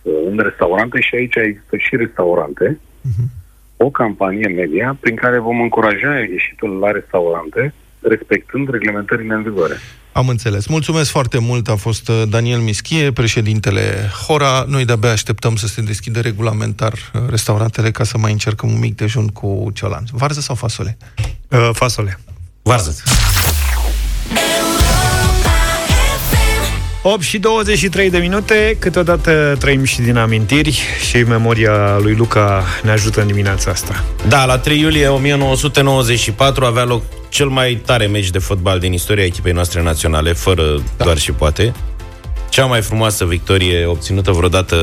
[0.02, 3.28] uh, în restaurante și aici există și restaurante, uh-huh.
[3.76, 9.74] o campanie media prin care vom încuraja ieșitul la restaurante respectând reglementările în vigoare.
[10.12, 10.66] Am înțeles.
[10.66, 11.68] Mulțumesc foarte mult.
[11.68, 14.64] A fost uh, Daniel Mischie, președintele Hora.
[14.68, 18.96] Noi de-abia așteptăm să se deschidă regulamentar uh, restaurantele ca să mai încercăm un mic
[18.96, 20.02] dejun cu ciolan.
[20.12, 20.96] Varză sau fasole?
[21.50, 22.18] Uh, fasole.
[22.68, 22.94] Varză.
[27.02, 32.90] 8 și 23 de minute, câteodată trăim și din amintiri și memoria lui Luca ne
[32.90, 34.04] ajută în dimineața asta.
[34.28, 39.24] Da, la 3 iulie 1994 avea loc cel mai tare meci de fotbal din istoria
[39.24, 40.62] echipei noastre naționale, fără
[40.96, 41.04] da.
[41.04, 41.74] doar și poate.
[42.48, 44.76] Cea mai frumoasă victorie obținută vreodată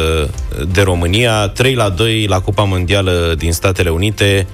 [0.67, 4.47] de România, 3 la 2 la Cupa Mondială din Statele Unite,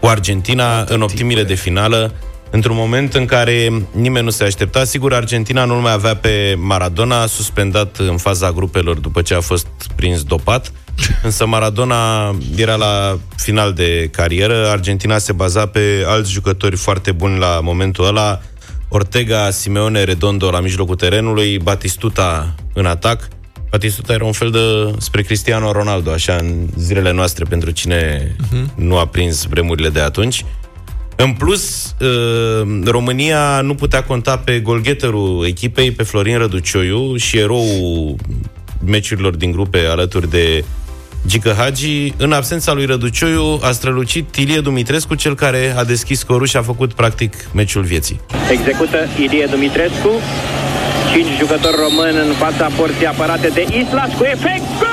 [0.00, 2.12] cu Argentina în optimile de finală
[2.50, 4.84] într-un moment în care nimeni nu se aștepta.
[4.84, 9.66] Sigur, Argentina nu mai avea pe Maradona, suspendat în faza grupelor după ce a fost
[9.94, 10.72] prins dopat,
[11.22, 14.68] însă Maradona era la final de carieră.
[14.68, 18.40] Argentina se baza pe alți jucători foarte buni la momentul ăla,
[18.88, 23.28] Ortega, Simeone, Redondo la mijlocul terenului, Batistuta în atac.
[23.70, 28.74] Batistuta era un fel de spre Cristiano Ronaldo, așa, în zilele noastre, pentru cine uh-huh.
[28.74, 30.44] nu a prins vremurile de atunci.
[31.20, 38.16] În plus, uh, România nu putea conta pe golgheterul echipei, pe Florin Răducioiu și eroul
[38.84, 40.64] meciurilor din grupe alături de
[41.26, 42.12] Gică Hagi.
[42.16, 46.62] În absența lui Răducioiu a strălucit Ilie Dumitrescu, cel care a deschis scorul și a
[46.62, 48.20] făcut practic meciul vieții.
[48.50, 50.10] Execută Ilie Dumitrescu,
[51.12, 54.62] cinci jucători români în fața porții apărate de Islas cu efect.
[54.78, 54.87] Gol!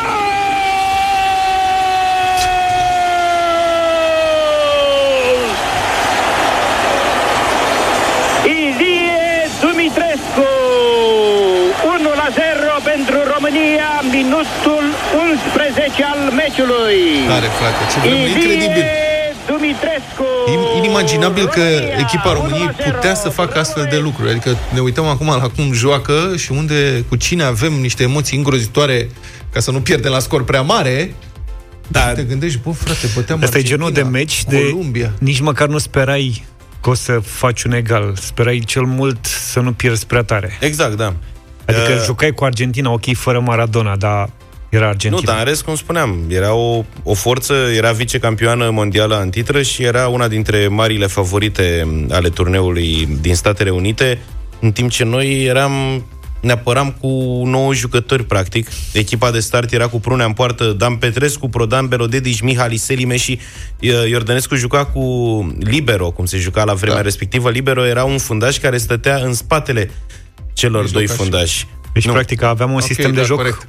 [14.19, 14.83] Minutul
[15.31, 16.99] 11 al meciului.
[17.27, 18.85] Tare, frate, ce vrem, incredibil.
[19.47, 20.25] Dumitrescu.
[20.77, 21.61] Inimaginabil că
[21.99, 24.29] echipa României putea să facă astfel de lucruri.
[24.29, 29.09] Adică ne uităm acum la cum joacă și unde, cu cine avem niște emoții îngrozitoare
[29.53, 31.15] ca să nu pierdem la scor prea mare.
[31.87, 32.13] Da.
[32.13, 35.11] Te gândești, bă, frate, băteam Asta e genul de meci Columbia.
[35.17, 36.45] de nici măcar nu sperai
[36.81, 38.15] că o să faci un egal.
[38.21, 40.57] Sperai cel mult să nu pierzi prea tare.
[40.59, 41.13] Exact, da.
[41.65, 44.29] Adică uh, jucai cu Argentina, ok, fără Maradona, dar
[44.69, 45.21] era Argentina.
[45.25, 49.61] Nu, dar în rest, cum spuneam, era o, o forță, era vicecampioană mondială în titră
[49.61, 54.19] și era una dintre marile favorite ale turneului din Statele Unite,
[54.59, 56.03] în timp ce noi eram
[56.45, 57.07] ne apăram cu
[57.45, 58.67] 9 jucători, practic.
[58.93, 63.39] Echipa de start era cu Prunea în poartă, Dan Petrescu, Prodan, Belodedici, Mihali, Selime și
[64.09, 65.01] Iordănescu juca cu
[65.59, 67.01] Libero, cum se juca la vremea da.
[67.01, 67.49] respectivă.
[67.49, 69.89] Libero era un fundaș care stătea în spatele
[70.55, 71.67] celor doi doi fundași.
[71.95, 72.11] Deci, nu.
[72.11, 73.65] practic, aveam un okay, sistem da, de joc corect.
[73.65, 73.67] 1-9-1.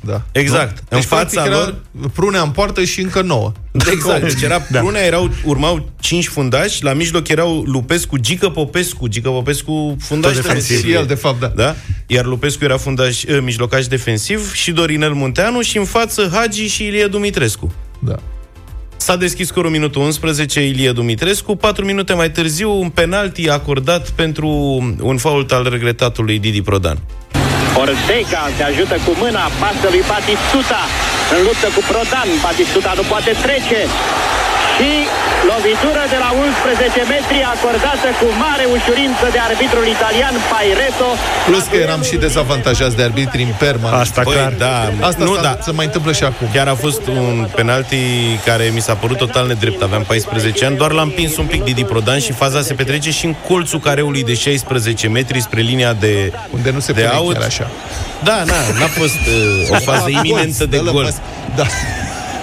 [0.00, 0.22] Da.
[0.32, 0.70] Exact.
[0.70, 0.80] Nu?
[0.88, 1.74] Deci, în fața lor...
[2.12, 3.52] Prunea în poartă și încă 9.
[3.92, 4.22] Exact.
[4.22, 4.78] Deci era da.
[4.78, 10.84] Prunea, erau, urmau 5 fundași, la mijloc erau Lupescu, Gică Popescu, Gică Popescu fundaș defensiv.
[10.84, 11.46] Și el, de fapt, da.
[11.46, 11.74] da.
[12.06, 16.84] Iar Lupescu era fundaș, eh, mijlocaș defensiv și Dorinel Munteanu și în față Hagi și
[16.84, 17.74] Ilie Dumitrescu.
[17.98, 18.18] Da.
[19.02, 21.56] S-a deschis scorul minutul 11, Ilie Dumitrescu.
[21.56, 24.48] Patru minute mai târziu, un penalti acordat pentru
[25.00, 26.98] un fault al regretatului Didi Prodan.
[27.76, 30.82] Ortega se ajută cu mâna, pasă lui Batistuta
[31.34, 32.28] în luptă cu Prodan.
[32.46, 33.80] Batistuta nu poate trece
[34.76, 34.90] și
[35.52, 41.08] lovitură de la 11 metri acordată cu mare ușurință de arbitrul italian Paireto.
[41.48, 44.00] Plus că eram și dezavantajați de arbitri în permanent.
[44.04, 44.52] Asta Băi, clar.
[44.66, 44.76] Da,
[45.10, 45.52] Asta nu, da.
[45.66, 46.46] se mai întâmplă și acum.
[46.54, 48.00] Chiar a fost un penalti
[48.48, 49.80] care mi s-a părut total nedrept.
[49.82, 53.24] Aveam 14 ani, doar l-am pins un pic Didi Prodan și faza se petrece și
[53.30, 57.32] în colțul careului de 16 metri spre linia de Unde nu se de out.
[57.32, 57.70] chiar așa.
[58.22, 59.20] Da, na, n-a fost
[59.70, 61.12] uh, o fază iminentă de gol.
[61.56, 61.64] Da.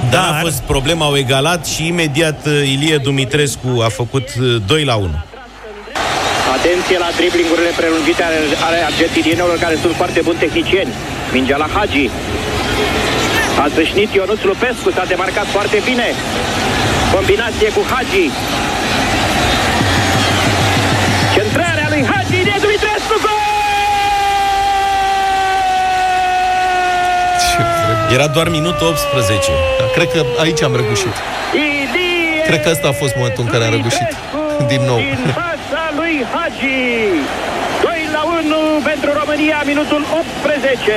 [0.09, 4.27] Da, a fost problema, au egalat și imediat uh, Ilie Dumitrescu a făcut
[4.65, 5.09] 2 uh, la 1.
[6.57, 10.93] Atenție la driblingurile prelungite ale, ale argentinienilor care sunt foarte buni tehnicieni.
[11.31, 12.09] Mingea la Hagi.
[13.63, 16.07] A zâșnit Ionuț Lupescu, s-a demarcat foarte bine.
[17.15, 18.25] Combinație cu Hagi.
[21.35, 21.58] Centrarea lui Hagi,
[28.13, 29.51] Era doar minutul 18.
[29.79, 31.15] Da, cred că aici am răgușit.
[32.47, 34.09] Cred că ăsta a fost momentul în care am răgușit.
[34.71, 34.97] Din nou.
[34.97, 36.79] Din fața lui Hagi.
[37.81, 40.01] 2 la 1 pentru România, minutul
[40.43, 40.91] 18.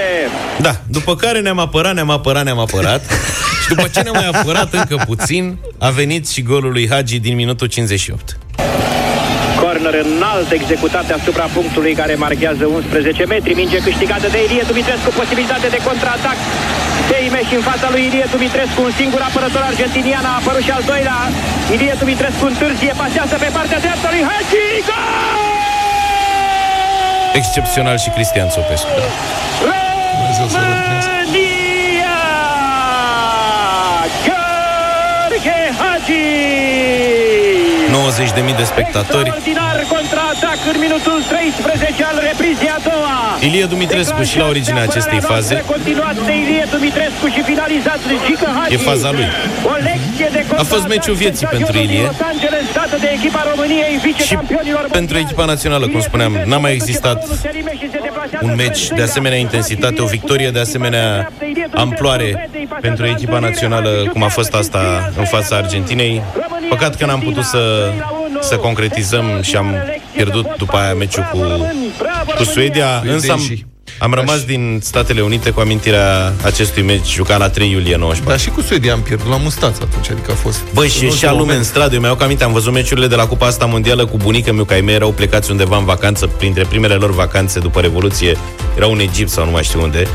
[0.61, 3.03] Da, după care ne-am apărat, ne-am apărat, ne-am apărat.
[3.63, 7.35] și după ce ne-am mai apărat încă puțin, a venit și golul lui Hagi din
[7.35, 8.39] minutul 58.
[9.61, 13.53] Corner înalt executat asupra punctului care marchează 11 metri.
[13.55, 16.37] Minge câștigată de Ilie Dumitrescu, posibilitate de contraatac.
[17.13, 21.19] Teimeș în fața lui Ilie Dumitrescu, un singur apărător argentinian a apărut și al doilea.
[21.75, 24.65] Ilie Dumitrescu întârzie, pasează pe partea dreaptă lui Hagi.
[27.33, 28.89] Excepțional și Cristian Sopescu.
[30.53, 30.99] România!
[34.27, 36.62] Gheorghe Hagi!
[38.13, 39.29] 90.000 de spectatori.
[39.29, 43.17] Extraordinar contraatac în minutul 13 al reprizei a doua.
[43.49, 45.55] Ilie Dumitrescu și la originea acestei faze.
[45.75, 48.75] Continuat de Ilie Dumitrescu și finalizat de Gică Hagi.
[48.75, 49.29] E faza lui.
[49.73, 52.11] O lecție de a fost meciul vieții pentru Ilie.
[53.05, 53.95] de echipa României,
[54.29, 54.37] și
[54.91, 57.19] pentru echipa națională, cum spuneam, n-a mai existat
[58.43, 61.33] un meci de asemenea intensitate, o victorie de asemenea
[61.75, 66.23] amploare pentru echipa națională, cum a fost asta în fața Argentinei.
[66.69, 67.93] Păcat că n-am putut să,
[68.41, 69.75] să concretizăm și am
[70.15, 71.39] pierdut după aia meciul cu,
[72.37, 73.41] cu Suedia, însă am,
[74.03, 78.29] am rămas din Statele Unite cu amintirea acestui meci jucat la 3 iulie 19.
[78.29, 80.63] Dar și cu Suedia am pierdut la mustață atunci, adică a fost...
[80.75, 83.47] Băi, și și lume în stradă, eu mi-au aminte, am văzut meciurile de la Cupa
[83.47, 86.95] asta mondială cu bunica meu, că ai mei erau plecați undeva în vacanță, printre primele
[86.95, 88.37] lor vacanțe după Revoluție,
[88.77, 90.09] erau în Egipt sau nu mai știu unde.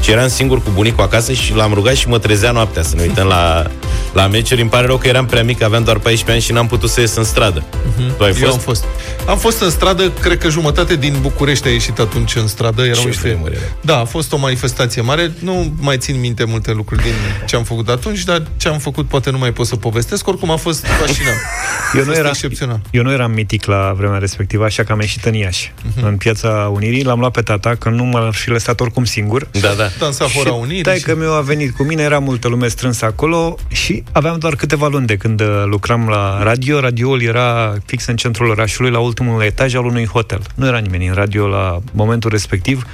[0.00, 3.02] Și eram singur cu bunicul acasă și l-am rugat și mă trezea noaptea să ne
[3.02, 3.70] uităm la,
[4.12, 4.60] la meciuri.
[4.60, 7.00] Îmi pare rău că eram prea mic, aveam doar 14 ani și n-am putut să
[7.00, 7.62] ies în stradă.
[7.62, 8.16] Uh-huh.
[8.16, 8.42] Tu ai fost?
[8.42, 8.84] Eu am fost.
[9.26, 12.82] Am fost în stradă, cred că jumătate din București a ieșit atunci în stradă.
[12.82, 13.38] Erau niște...
[13.80, 15.32] Da, a fost o manifestație mare.
[15.38, 17.12] Nu mai țin minte multe lucruri din
[17.46, 20.26] ce am făcut atunci, dar ce am făcut poate nu mai pot să povestesc.
[20.26, 21.36] Oricum a fost fascinant.
[21.96, 22.80] eu, nu era, excepțional.
[22.90, 26.02] eu nu eram mitic la vremea respectivă, așa că am ieșit în Iași, uh-huh.
[26.02, 27.02] în piața Unirii.
[27.02, 29.48] L-am luat pe tata, că nu m-ar fi lăsat oricum singur.
[29.50, 29.89] Da, da.
[29.98, 30.96] Dansa Fora Unirii.
[30.96, 31.02] Și...
[31.02, 34.86] că meu a venit cu mine, era multă lume strânsă acolo și aveam doar câteva
[34.86, 36.80] luni de când uh, lucram la radio.
[36.80, 40.40] Radioul era fix în centrul orașului, la ultimul etaj al unui hotel.
[40.54, 42.86] Nu era nimeni în radio la momentul respectiv.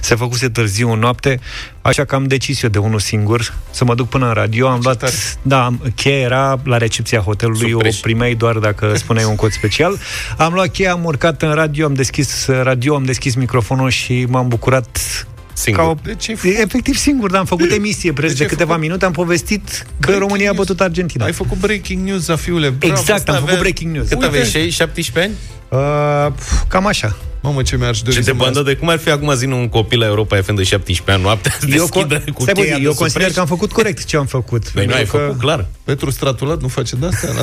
[0.00, 1.40] Se făcuse târziu în noapte,
[1.82, 4.68] așa că am decis eu de unul singur să mă duc până în radio.
[4.68, 5.12] Am luat, tare.
[5.42, 7.96] da, cheia era la recepția hotelului, Supreș.
[7.96, 9.98] o primeai doar dacă spuneai un cod special.
[10.36, 14.48] Am luat cheia, am urcat în radio, am deschis radio, am deschis microfonul și m-am
[14.48, 15.26] bucurat
[15.58, 15.82] Singur.
[15.82, 18.82] Ca o, deci, efectiv singur, dar am făcut emisie preț deci de câteva făcut...
[18.82, 21.24] minute, am povestit că România a bătut Argentina.
[21.24, 22.68] Ai făcut breaking news, fiule.
[22.68, 23.46] Bravo, exact, am avea...
[23.46, 24.08] făcut breaking news.
[24.08, 24.70] Cât aveai?
[24.70, 25.32] 17 ani?
[25.68, 26.32] Uh,
[26.68, 27.16] cam așa.
[27.42, 29.98] Mamă, ce mi-aș dori Ce de bandă de cum ar fi acum zi un copil
[29.98, 33.46] la Europa FM de 17 ani noaptea eu, co- cu cheia Eu consider că am
[33.46, 34.68] făcut corect ce am făcut.
[34.68, 35.16] Păi nu ai că...
[35.16, 35.66] făcut clar.
[35.84, 37.30] Petru Stratulat nu face de-astea.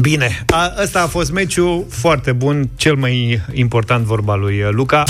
[0.00, 5.04] Bine, a, ăsta a fost meciul foarte bun, cel mai important vorba lui Luca.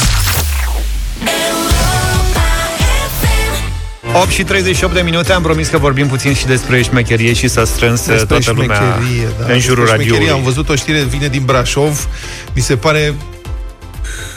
[4.21, 7.65] 8 și 38 de minute, am promis că vorbim puțin și despre șmecherie și s-a
[7.65, 8.99] strâns despre toată lumea
[9.39, 10.31] da, în jurul radioului.
[10.31, 12.09] Am văzut o știre, vine din Brașov,
[12.55, 13.15] mi se pare...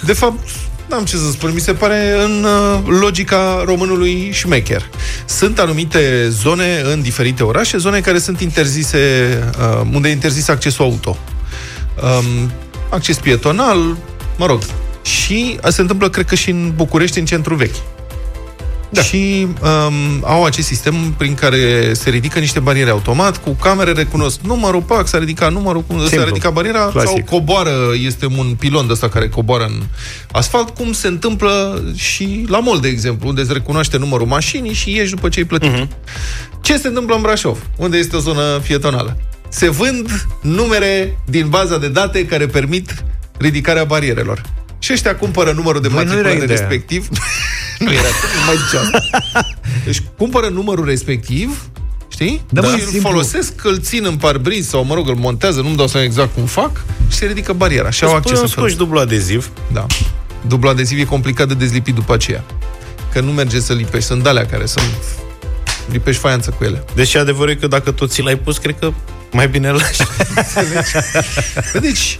[0.06, 0.40] De fapt,
[0.90, 4.90] n-am ce să spun, mi se pare în uh, logica românului șmecher.
[5.26, 8.98] Sunt anumite zone în diferite orașe, zone care sunt interzise,
[9.60, 11.18] uh, unde e interzis accesul auto.
[12.04, 12.52] Um,
[12.90, 13.98] acces pietonal,
[14.38, 14.62] mă rog.
[15.02, 17.76] Și se întâmplă, cred că și în București, în centru vechi.
[18.90, 19.02] Da.
[19.02, 24.40] Și um, au acest sistem prin care se ridică niște bariere automat, cu camere recunosc
[24.40, 27.10] numărul, pac, s-a ridicat numărul, s-a ridicat bariera, Clasic.
[27.10, 27.72] sau coboară,
[28.06, 29.82] este un pilon de ăsta care coboară în
[30.32, 34.96] asfalt, cum se întâmplă și la mol, de exemplu, unde îți recunoaște numărul mașinii și
[34.96, 35.72] ieși după ce ai plătit.
[35.72, 35.88] Uh-huh.
[36.62, 39.18] Ce se întâmplă în Brașov, unde este o zonă pietonală?
[39.50, 43.04] Se vând numere din baza de date care permit
[43.38, 44.42] ridicarea barierelor.
[44.80, 47.08] Și ăștia cumpără numărul de matriculare respectiv.
[47.80, 49.48] nu era, nu mai zice asta.
[49.86, 51.70] Deci cumpără numărul respectiv,
[52.08, 52.42] știi?
[52.50, 55.88] Da, și îl folosesc, îl țin în parbriz sau, mă rog, îl montează, nu-mi dau
[55.88, 57.90] seama exact cum fac, și se ridică bariera.
[57.90, 59.50] Și au acces să dublu adeziv.
[59.72, 59.86] Da.
[60.48, 62.44] Dublu adeziv e complicat de dezlipit după aceea.
[63.12, 64.08] Că nu merge să lipești.
[64.08, 64.86] Sunt alea care sunt...
[65.92, 66.84] Lipești faianță cu ele.
[66.96, 68.92] Deci adevărul e că dacă tu ți l-ai pus, cred că
[69.32, 70.02] mai bine lași.
[71.82, 72.20] deci,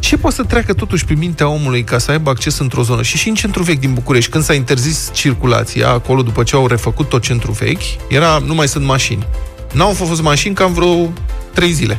[0.00, 3.02] ce poate să treacă totuși pe mintea omului ca să aibă acces într-o zonă?
[3.02, 6.66] Și și în centru vechi din București, când s-a interzis circulația acolo după ce au
[6.66, 9.26] refăcut tot centru vechi, era, nu mai sunt mașini.
[9.72, 11.12] N-au fost mașini cam vreo
[11.54, 11.98] trei zile.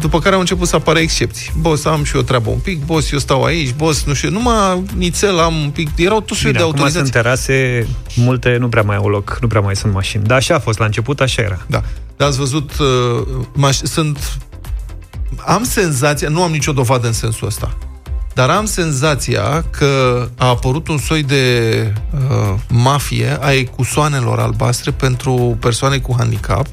[0.00, 1.52] După care au început să apară excepții.
[1.60, 4.82] Boss, am și eu treabă un pic, boss, eu stau aici, boss, nu știu, numai
[4.96, 6.98] nițel am un pic, erau tot de autorizații.
[6.98, 10.24] sunt terase, multe nu prea mai au loc, nu prea mai sunt mașini.
[10.24, 11.58] Dar așa a fost la început, așa era.
[11.66, 11.82] Da.
[12.16, 13.26] Dar ați văzut, uh,
[13.68, 14.38] maș- sunt
[15.46, 17.78] am senzația, nu am nicio dovadă în sensul ăsta,
[18.34, 25.56] dar am senzația că a apărut un soi de uh, mafie a ecusoanelor albastre pentru
[25.60, 26.66] persoane cu handicap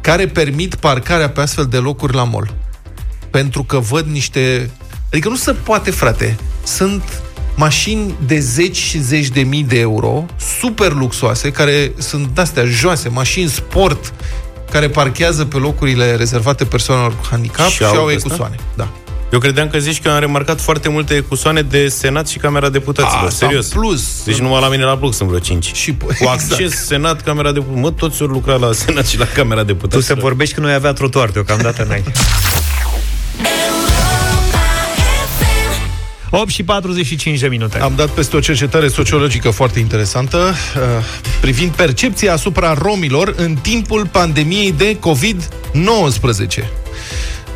[0.00, 2.54] care permit parcarea pe astfel de locuri la mall.
[3.30, 4.70] pentru că văd niște...
[5.10, 6.36] Adică nu se poate, frate.
[6.62, 7.22] Sunt
[7.56, 10.24] mașini de zeci și zeci de mii de euro,
[10.58, 14.12] super luxoase, care sunt astea joase, mașini sport,
[14.70, 18.56] care parchează pe locurile rezervate persoanelor cu handicap și, și au, au ecusoane.
[18.74, 18.88] Da.
[19.32, 23.26] Eu credeam că zici că am remarcat foarte multe ecusoane de Senat și Camera Deputaților.
[23.26, 23.66] A, Serios.
[23.66, 24.24] plus.
[24.24, 25.74] Deci numai la mine la bloc sunt vreo 5.
[25.74, 26.52] Și, cu exact.
[26.52, 27.90] acces Senat, Camera Deputaților.
[27.90, 30.02] Mă, toți ori lucra la Senat și la Camera Deputaților.
[30.02, 32.02] Tu se vorbești că noi avea trotuar deocamdată n-ai.
[36.30, 37.78] 8 și 45 de minute.
[37.78, 40.82] Am dat peste o cercetare sociologică foarte interesantă uh,
[41.40, 46.64] privind percepția asupra romilor în timpul pandemiei de COVID-19.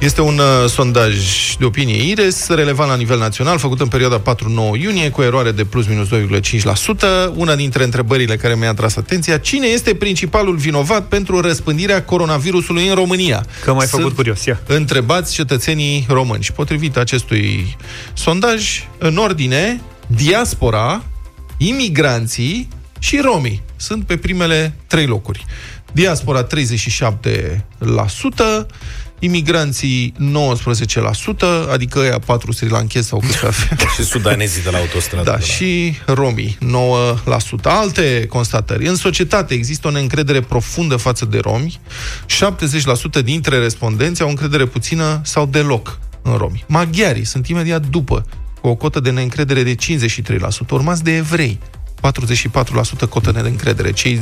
[0.04, 1.16] Este un uh, sondaj
[1.58, 5.64] de opinie IRES, relevant la nivel național, făcut în perioada 4-9 iunie, cu eroare de
[5.64, 7.30] plus minus 2,5%.
[7.34, 12.94] Una dintre întrebările care mi-a tras atenția, cine este principalul vinovat pentru răspândirea coronavirusului în
[12.94, 13.46] România?
[13.64, 14.60] Că mai făcut curios, ia.
[14.66, 16.42] Întrebați cetățenii români.
[16.42, 17.76] Și potrivit acestui
[18.12, 21.02] sondaj, în ordine, diaspora,
[21.56, 25.44] imigranții și romii sunt pe primele trei locuri.
[25.92, 26.48] Diaspora 37%,
[29.24, 33.86] imigranții 19%, adică ăia 4 sri lankezi sau câți avea.
[33.96, 35.30] și sudanezii de la autostradă.
[35.30, 36.64] Da, și romii 9%.
[37.62, 38.86] Alte constatări.
[38.86, 41.80] În societate există o neîncredere profundă față de romi.
[43.20, 46.64] 70% dintre respondenți au încredere puțină sau deloc în romi.
[46.68, 48.26] Maghiarii sunt imediat după,
[48.60, 49.76] cu o cotă de neîncredere de 53%,
[50.70, 51.58] urmați de evrei,
[52.04, 54.20] 44% cotă de încredere, cei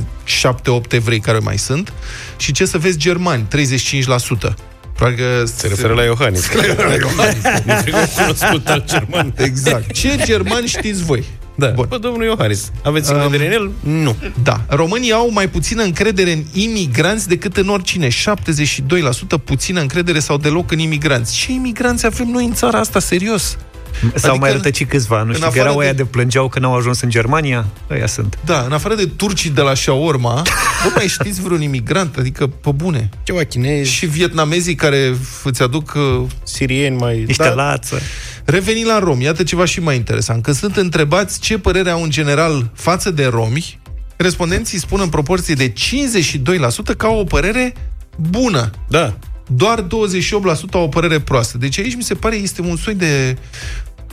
[0.88, 1.92] 7-8 evrei care mai sunt,
[2.36, 4.55] și ce să vezi germani, 35%.
[4.95, 6.40] Probabil că se referă la Iohannis.
[6.49, 8.14] Se referă la Iohannis.
[8.16, 9.32] cunoscut al german.
[9.36, 9.93] Exact.
[9.93, 11.24] Ce german știți voi?
[11.55, 11.66] Da.
[11.68, 11.86] Bun.
[11.88, 14.01] Bă, domnul Iohannis, aveți încredere um, în el?
[14.03, 14.16] Nu.
[14.43, 14.61] Da.
[14.68, 18.09] Românii au mai puțină încredere în imigranți decât în oricine.
[18.09, 18.12] 72%
[19.45, 21.34] puțină încredere sau deloc în imigranți.
[21.36, 23.59] Ce imigranți avem noi în țara asta, serios?
[24.01, 25.93] Sau adică, mai rătăci câțiva, nu știu, că erau de...
[25.93, 28.38] de plângeau că n-au ajuns în Germania, ăia sunt.
[28.45, 30.43] Da, în afară de turcii de la Shaorma,
[30.84, 33.09] nu mai știți vreun imigrant, adică pe bune.
[33.22, 33.90] Ceva chinezi.
[33.90, 35.93] Și vietnamezii care îți aduc...
[35.97, 37.24] Uh, Sirieni mai...
[37.26, 38.01] Niște da, lață.
[38.45, 40.43] Revenind la romi, iată ceva și mai interesant.
[40.43, 43.80] Când sunt întrebați ce părere au în general față de romi,
[44.16, 45.76] respondenții spun în proporție de 52%
[46.97, 47.74] că au o părere
[48.16, 48.70] bună.
[48.88, 49.16] Da
[49.47, 49.86] doar 28%
[50.72, 51.59] au o părere proastă.
[51.59, 53.36] Deci aici mi se pare este un soi de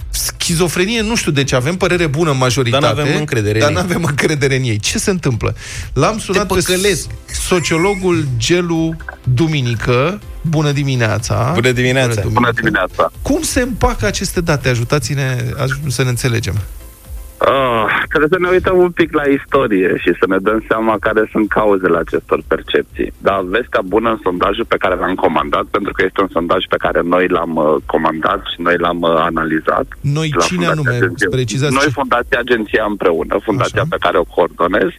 [0.09, 3.75] schizofrenie, nu știu de ce, avem părere bună în majoritate, dar nu avem încredere, dar
[3.75, 4.79] avem încredere în ei.
[4.79, 5.55] Ce se întâmplă?
[5.93, 6.99] L-am sunat pe
[7.47, 10.19] sociologul Gelu Duminică.
[10.41, 11.51] Bună dimineața!
[11.53, 12.21] Bună dimineața!
[12.31, 13.11] Bună dimineața!
[13.21, 14.69] Cum se împacă aceste date?
[14.69, 15.53] Ajutați-ne
[15.87, 16.59] să ne înțelegem.
[17.47, 21.29] Uh, trebuie să ne uităm un pic la istorie și să ne dăm seama care
[21.31, 23.13] sunt cauzele acestor percepții.
[23.17, 26.77] Dar vestea bună în sondajul pe care l-am comandat, pentru că este un sondaj pe
[26.77, 29.87] care noi l-am uh, comandat și noi l-am uh, analizat.
[30.01, 30.99] Noi la cine anume?
[31.29, 33.89] Precizați noi, Fundația Agenția împreună, fundația Așa.
[33.93, 34.89] pe care o coordonez,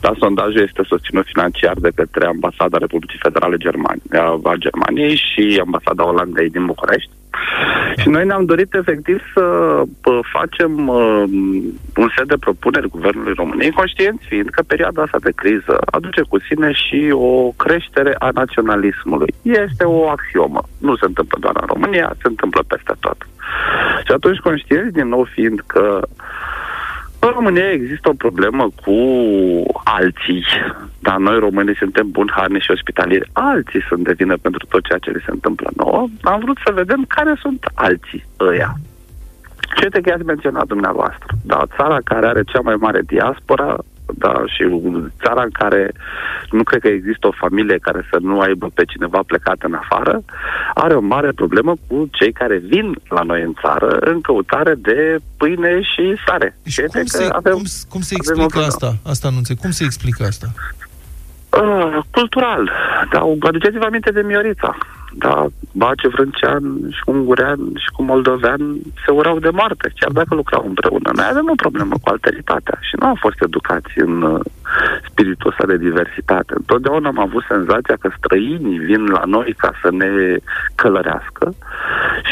[0.00, 6.06] dar sondajul este susținut financiar de către Ambasada Republicii Federale Germania, a Germaniei și Ambasada
[6.06, 7.10] Olandei din București.
[7.96, 9.44] Și noi ne-am dorit efectiv să
[10.32, 11.24] facem uh,
[11.96, 16.38] un set de propuneri Guvernului României, conștienți fiind că perioada asta de criză aduce cu
[16.40, 19.34] sine și o creștere a naționalismului.
[19.42, 20.62] Este o axiomă.
[20.78, 23.16] Nu se întâmplă doar în România, se întâmplă peste tot.
[24.06, 26.00] Și atunci conștienți din nou fiind că
[27.26, 28.96] în România există o problemă cu
[29.84, 30.44] alții,
[30.98, 33.30] dar noi românii suntem buni, harni și ospitalieri.
[33.32, 36.06] Alții sunt de vină pentru tot ceea ce li se întâmplă nouă.
[36.22, 38.74] Am vrut să vedem care sunt alții ăia.
[39.76, 41.26] Ce te ați menționat dumneavoastră?
[41.44, 43.76] Da, țara care are cea mai mare diaspora
[44.14, 44.62] da, și
[45.22, 45.92] țara în care
[46.50, 50.22] nu cred că există o familie care să nu aibă pe cineva plecat în afară,
[50.74, 55.18] are o mare problemă cu cei care vin la noi în țară în căutare de
[55.36, 56.58] pâine și sare.
[56.64, 58.96] Și cum, se, avem, cum, cum se explică asta?
[59.04, 59.60] Asta nu înțeleg.
[59.60, 60.46] Cum se explică asta?
[61.62, 62.70] Uh, cultural.
[63.10, 64.76] Da, aduceți-vă aminte de Miorița.
[65.18, 70.34] Da, Bace, Vrâncean și cu Ungurean și cu Moldovean se urau de moarte, chiar dacă
[70.34, 71.10] lucrau împreună.
[71.14, 74.40] Noi avem o problemă cu alteritatea și nu am fost educați în uh,
[75.08, 76.52] spiritul ăsta de diversitate.
[76.56, 80.36] Întotdeauna am avut senzația că străinii vin la noi ca să ne
[80.74, 81.54] călărească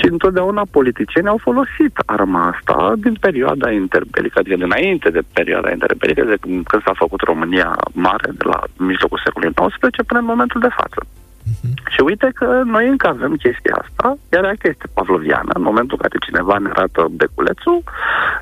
[0.05, 6.23] și întotdeauna politicienii au folosit arma asta din perioada interbelică, adică dinainte de perioada interbelică,
[6.25, 10.77] de când s-a făcut România mare, de la mijlocul secolului XIX până în momentul de
[10.81, 11.01] față.
[11.05, 11.75] Uh-huh.
[11.93, 15.51] Și uite că noi încă avem chestia asta, iar ea este pavloviană.
[15.55, 17.83] În momentul în care cineva ne arată beculețul,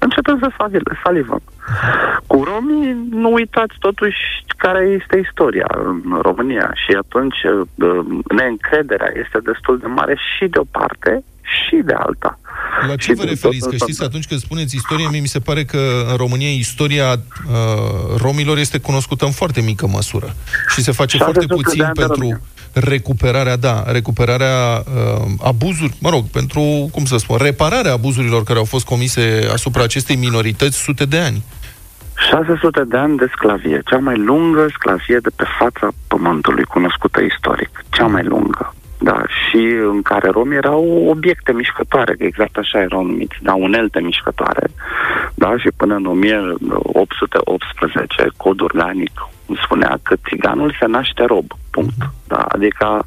[0.01, 0.69] începem să
[1.05, 1.43] salivăm.
[2.27, 4.23] Cu romii, nu uitați totuși
[4.57, 8.07] care este istoria în România și atunci uh,
[8.37, 12.39] neîncrederea este destul de mare și de o parte și de alta.
[12.89, 13.69] La ce vă referiți?
[13.69, 18.17] Că știți, atunci când spuneți istorie, mie mi se pare că în România istoria uh,
[18.17, 20.35] romilor este cunoscută în foarte mică măsură
[20.75, 22.41] și se face foarte puțin pentru
[22.73, 28.65] recuperarea, da, recuperarea uh, abuzuri, mă rog, pentru, cum să spun, repararea abuzurilor care au
[28.65, 31.43] fost comise asupra acestei minorități sute de ani.
[32.31, 37.85] 600 de ani de sclavie, cea mai lungă sclavie de pe fața pământului cunoscută istoric,
[37.91, 38.75] cea mai lungă.
[39.03, 39.57] Da, și
[39.93, 44.67] în care romii erau obiecte mișcătoare, că exact așa erau numiți, da, unelte mișcătoare,
[45.35, 49.11] da, și până în 1818, cod organic
[49.65, 51.99] spunea că țiganul se naște rob, punct.
[51.99, 52.13] Mhm.
[52.27, 53.05] Da, adică,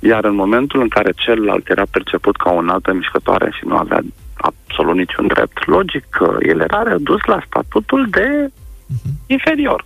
[0.00, 4.00] iar în momentul în care celălalt era perceput ca o altă mișcătoare și nu avea
[4.34, 9.26] absolut niciun drept, logic că el era redus la statutul de uh-huh.
[9.26, 9.84] inferior.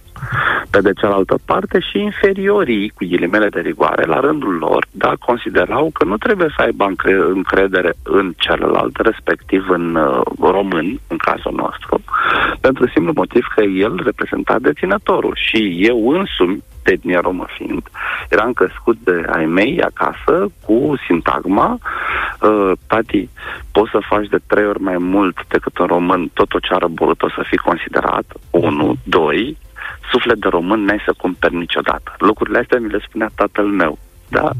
[0.71, 5.91] Pe de cealaltă parte și inferiorii, cu ghilimele de rigoare, la rândul lor, da, considerau
[5.93, 6.93] că nu trebuie să aibă
[7.35, 12.01] încredere în celălalt, respectiv în uh, român, în cazul nostru,
[12.61, 17.83] pentru simplu motiv că el reprezenta deținătorul și eu însumi de etnie romă fiind,
[18.29, 23.29] eram crescut de ai mei acasă cu sintagma uh, tati,
[23.73, 27.25] poți să faci de trei ori mai mult decât un român, tot o ceară bolută
[27.25, 29.57] o să fii considerat, unu, doi,
[30.11, 32.15] suflet de român n-ai să cumperi niciodată.
[32.19, 33.99] Lucrurile astea mi le spunea tatăl meu.
[34.29, 34.51] Da?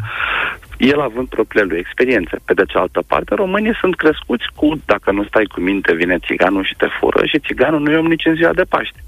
[0.77, 2.37] El având propriile lui experiențe.
[2.45, 6.65] Pe de cealaltă parte, românii sunt crescuți cu, dacă nu stai cu minte, vine țiganul
[6.65, 8.99] și te fură și țiganul nu e om nici în ziua de Paște.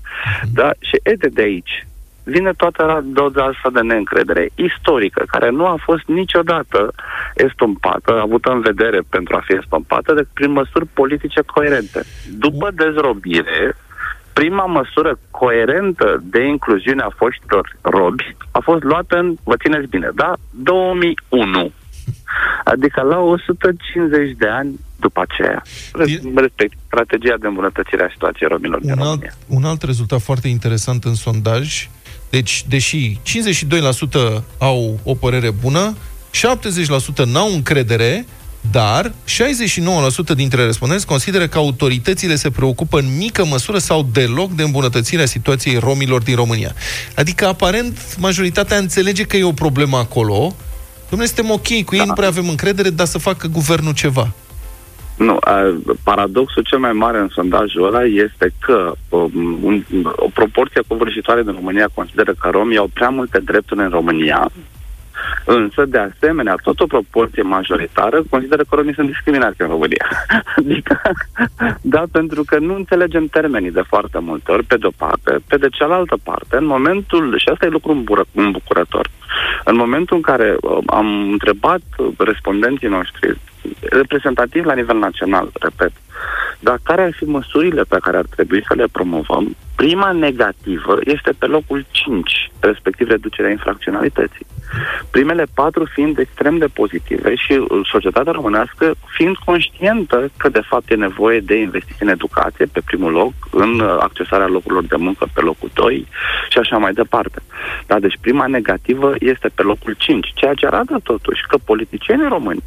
[0.53, 0.71] Da?
[0.81, 1.85] Și e de, de aici
[2.25, 6.93] vine toată doza asta de neîncredere istorică, care nu a fost niciodată
[7.35, 12.01] estompată, avută în vedere pentru a fi estompată, decât prin măsuri politice coerente.
[12.39, 13.77] După dezrobire,
[14.41, 20.11] prima măsură coerentă de incluziune a foștilor robi a fost luată în, vă țineți bine,
[20.15, 20.33] da?
[20.51, 21.73] 2001.
[22.65, 25.63] Adică la 150 de ani după aceea.
[26.35, 31.05] Respect strategia de îmbunătățire a situației romilor un din alt, Un alt rezultat foarte interesant
[31.05, 31.89] în sondaj,
[32.31, 33.19] deci, deși
[34.41, 35.95] 52% au o părere bună,
[37.25, 38.27] 70% n-au încredere,
[38.71, 39.13] dar
[40.33, 45.27] 69% dintre respondenți consideră că autoritățile se preocupă în mică măsură sau deloc de îmbunătățirea
[45.27, 46.73] situației romilor din România.
[47.17, 50.55] Adică, aparent, majoritatea înțelege că e o problemă acolo.
[51.07, 52.05] Dom'le, suntem ok cu ei, da.
[52.05, 54.33] nu prea avem încredere, dar să facă guvernul ceva.
[55.17, 55.39] Nu,
[56.03, 59.85] paradoxul cel mai mare în sondajul ăla este că um, un,
[60.17, 64.51] o proporție covârșitoare din România consideră că romii au prea multe drepturi în România,
[65.45, 70.09] Însă, de asemenea, tot o proporție majoritară consideră că romii sunt discriminați în România.
[70.57, 71.01] adică,
[71.81, 75.37] da, pentru că nu înțelegem termenii de foarte multe ori, pe de-o parte.
[75.47, 78.05] Pe de cealaltă parte, în momentul, și asta e lucru
[78.35, 79.09] îmbucurător,
[79.65, 81.81] în momentul în care uh, am întrebat
[82.19, 83.39] respondenții noștri,
[83.81, 85.93] reprezentativ la nivel național, repet,
[86.61, 89.57] dar care ar fi măsurile pe care ar trebui să le promovăm?
[89.77, 94.47] Prima negativă este pe locul 5, respectiv reducerea infracționalității.
[95.11, 100.91] Primele patru fiind extrem de pozitive și uh, societatea românească fiind conștientă că de fapt
[100.91, 105.27] e nevoie de investiții în educație pe primul loc, în uh, accesarea locurilor de muncă
[105.35, 106.07] pe locul 2
[106.51, 107.43] și așa mai departe.
[107.87, 112.63] Da, deci prima negativă este pe locul 5, ceea ce arată totuși că politicienii români,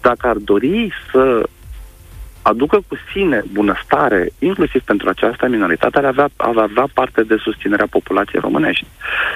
[0.00, 1.48] dacă ar dori să
[2.44, 7.86] aducă cu sine bunăstare, inclusiv pentru această minoritate, ar avea, ar avea parte de susținerea
[7.90, 8.86] populației românești.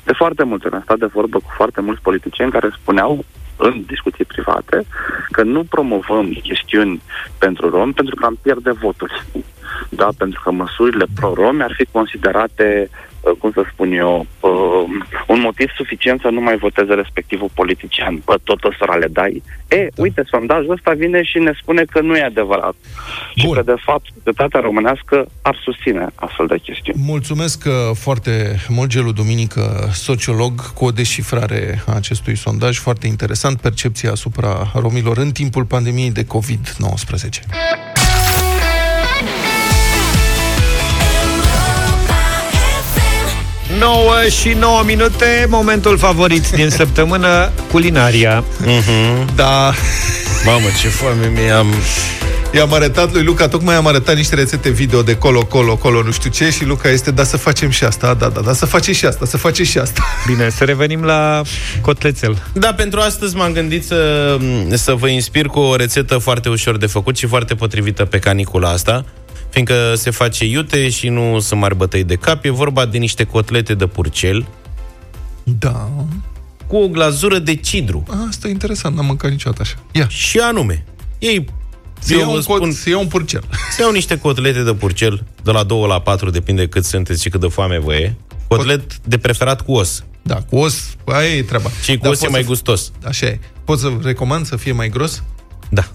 [0.05, 3.25] De foarte multe ori am stat de vorbă cu foarte mulți politicieni care spuneau
[3.57, 4.85] în discuții private
[5.31, 7.03] că nu promovăm chestiuni
[7.39, 9.23] pentru romi pentru că am pierde voturi.
[9.89, 12.91] Da, pentru că măsurile pro-romi ar fi considerate
[13.21, 14.51] Uh, cum să spun eu, uh,
[15.27, 18.23] un motiv suficient să nu mai voteze respectivul politician.
[18.25, 19.43] Bă, tot o să le dai.
[19.69, 20.03] E, da.
[20.03, 22.75] uite, sondajul ăsta vine și ne spune că nu e adevărat.
[23.37, 23.45] Bun.
[23.45, 27.03] Și că, de fapt, societatea românească ar susține astfel de chestiuni.
[27.07, 33.61] Mulțumesc uh, foarte mult, Gelu Duminică, sociolog, cu o descifrare a acestui sondaj foarte interesant,
[33.61, 37.98] percepția asupra romilor în timpul pandemiei de COVID-19.
[43.79, 48.45] 9 și 9 minute, momentul favorit din săptămână, culinaria.
[48.63, 49.35] Mm-hmm.
[49.35, 49.73] Da.
[50.45, 51.67] Mamă, ce foame mi-am...
[52.53, 56.11] I-am arătat lui Luca, tocmai am arătat niște rețete video de colo, colo, colo, nu
[56.11, 58.95] știu ce și Luca este, da, să facem și asta, da, da, da, să facem
[58.95, 60.05] și asta, să facem și asta.
[60.27, 61.43] Bine, să revenim la
[61.81, 62.43] cotlețel.
[62.53, 64.37] Da, pentru astăzi m-am gândit să,
[64.75, 68.71] să vă inspir cu o rețetă foarte ușor de făcut și foarte potrivită pe canicula
[68.71, 69.05] asta
[69.49, 72.45] fiindcă se face iute și nu sunt mari bătăi de cap.
[72.45, 74.47] E vorba de niște cotlete de purcel.
[75.43, 75.91] Da.
[76.67, 78.03] Cu o glazură de cidru.
[78.29, 79.75] Asta e interesant, n-am mâncat niciodată așa.
[79.93, 80.09] Ia.
[80.09, 80.85] Și anume,
[81.19, 81.45] ei
[81.99, 83.43] se iau, un spun, se iau un purcel.
[83.75, 87.29] Se iau niște cotlete de purcel, de la 2 la 4, depinde cât sunteți și
[87.29, 88.15] cât de foame vă e.
[88.49, 89.01] Cotlet Cot...
[89.05, 90.05] de preferat cu os.
[90.23, 91.71] Da, cu os, aia e treaba.
[91.83, 92.93] Și cu os e mai gustos.
[93.05, 93.41] Așa e.
[93.65, 95.23] Poți să recomand să fie mai gros?
[95.69, 95.89] Da.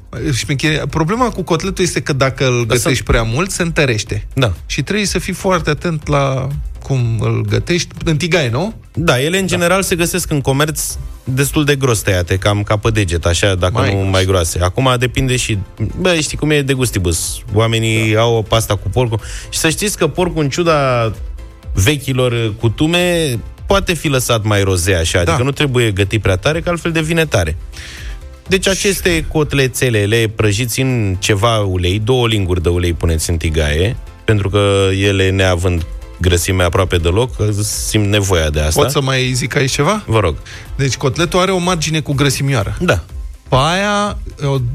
[0.90, 4.28] Problema cu cotletul este că dacă îl da, gătești prea mult, se întărește.
[4.34, 4.54] Da.
[4.66, 6.48] Și trebuie să fii foarte atent la
[6.84, 7.88] cum îl gătești.
[8.06, 8.74] În tigaie, nu?
[8.94, 9.56] Da, ele în da.
[9.56, 13.74] general se găsesc în comerț destul de gros tăiate, cam ca pe deget, așa, dacă
[13.74, 14.12] mai nu gros.
[14.12, 14.60] mai groase.
[14.62, 15.58] Acum depinde și...
[16.00, 17.42] Bă, știi cum e de gustibus.
[17.54, 18.20] Oamenii da.
[18.20, 19.20] au o pasta cu porcul.
[19.50, 21.12] Și să știți că porcul, în ciuda
[21.74, 25.32] vechilor cutume, poate fi lăsat mai rozea așa, da.
[25.32, 27.58] adică nu trebuie gătit prea tare, că altfel devine tare.
[28.48, 33.96] Deci aceste cotlețele le prăjiți în ceva ulei, două linguri de ulei puneți în tigaie,
[34.26, 35.86] pentru că ele neavând
[36.22, 38.82] grăsime aproape deloc, simt nevoia de asta.
[38.82, 40.04] Pot să mai zic aici ceva?
[40.06, 40.36] Vă rog.
[40.76, 42.78] Deci cotletul are o margine cu grăsimioară.
[42.82, 43.04] Da.
[43.50, 44.18] Pe aia,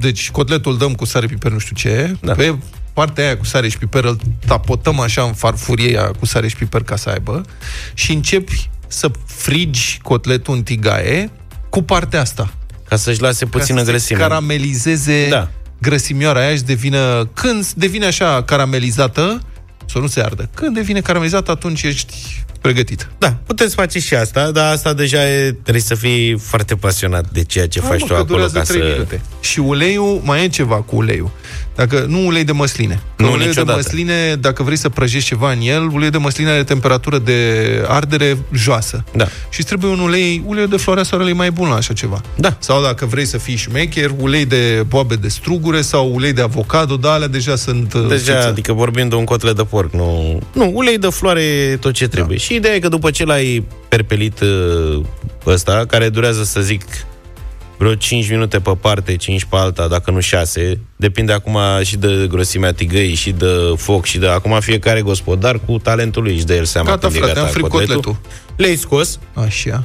[0.01, 2.33] deci cotletul dăm cu sare, piper, nu știu ce, da.
[2.33, 2.55] pe
[2.93, 6.57] partea aia cu sare și piper îl tapotăm așa în farfurie aia cu sare și
[6.57, 7.43] piper ca să aibă
[7.95, 11.31] și începi să frigi cotletul în tigaie
[11.69, 12.53] cu partea asta.
[12.89, 14.18] Ca să-și lase puțină ca grăsime.
[14.18, 15.49] caramelizeze da.
[15.80, 17.30] grăsimioara aia și devină...
[17.34, 19.43] Când devine așa caramelizată,
[19.86, 20.49] să nu se ardă.
[20.55, 22.14] Când devine caramelizată, atunci ești
[22.61, 23.09] pregătit.
[23.18, 27.45] Da, puteți face și asta, dar asta deja e, trebuie să fii foarte pasionat de
[27.45, 28.47] ceea ce da, faci mă, tu acolo.
[28.47, 28.72] Ca să...
[28.72, 29.20] minute.
[29.41, 31.30] Și uleiul, mai e ceva cu uleiul.
[31.74, 33.02] Dacă nu ulei de măsline.
[33.16, 33.78] Că nu, ulei niciodată.
[33.80, 37.34] de măsline, dacă vrei să prăjești ceva în el, ulei de măsline are temperatură de
[37.88, 39.04] ardere joasă.
[39.12, 39.26] Da.
[39.50, 42.20] Și trebuie un ulei, ulei de floarea soarelui mai bun la așa ceva.
[42.36, 42.56] Da.
[42.59, 46.96] Sau dacă vrei să fii șmecher, ulei de boabe de strugure sau ulei de avocado,
[46.96, 48.48] da, alea deja sunt uh, Deja, fiță.
[48.48, 50.38] adică vorbim de un cotlet de porc, nu...
[50.52, 52.36] Nu, ulei de floare e tot ce trebuie.
[52.36, 52.42] Da.
[52.42, 55.00] Și ideea e că după ce l-ai perpelit uh,
[55.46, 56.82] ăsta, care durează, să zic,
[57.79, 60.81] vreo 5 minute pe parte, 5 pe alta, dacă nu 6.
[60.97, 64.26] Depinde acum și de grosimea tigăii, și de foc, și de...
[64.26, 67.68] Acum fiecare gospodar cu talentul lui și de el seama gata, frate, gata, am fript
[67.68, 68.16] cotletul.
[68.57, 69.18] Le-ai scos.
[69.35, 69.85] Așa.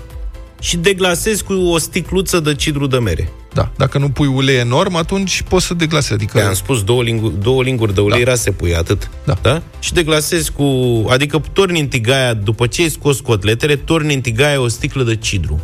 [0.60, 3.32] Și deglasezi cu o sticluță de cidru de mere.
[3.54, 6.14] Da, dacă nu pui ulei enorm, atunci poți să deglasezi.
[6.14, 6.46] Adică...
[6.46, 8.30] am spus două, lingu- două linguri de ulei da.
[8.30, 9.10] rase pui, atât.
[9.26, 9.38] Da.
[9.42, 9.62] da.
[9.80, 10.64] Și deglasezi cu...
[11.10, 15.16] Adică torni în tigaia, după ce ai scos cotletele, torni în tigaia o sticlă de
[15.16, 15.62] cidru.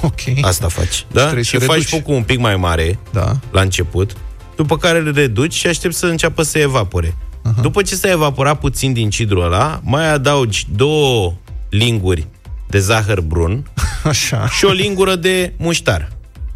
[0.08, 0.44] ok.
[0.44, 1.06] Asta faci.
[1.12, 1.34] Da?
[1.36, 3.36] Și, și faci focul un pic mai mare da.
[3.50, 4.16] la început,
[4.56, 7.08] după care îl reduci și aștepți să înceapă să evapore.
[7.08, 7.60] Uh-huh.
[7.60, 11.34] După ce s-a evaporat puțin din cidrul ăla, mai adaugi două
[11.68, 12.26] linguri
[12.68, 13.70] de zahăr brun
[14.04, 14.48] Așa.
[14.48, 16.08] și o lingură de muștar.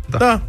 [0.06, 0.18] Da.
[0.18, 0.42] da.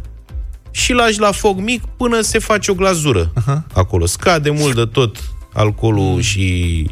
[0.70, 3.72] Și lași la foc mic până se face o glazură uh-huh.
[3.72, 4.06] acolo.
[4.06, 5.16] Scade mult de tot
[5.52, 6.20] alcoolul mm.
[6.20, 6.86] și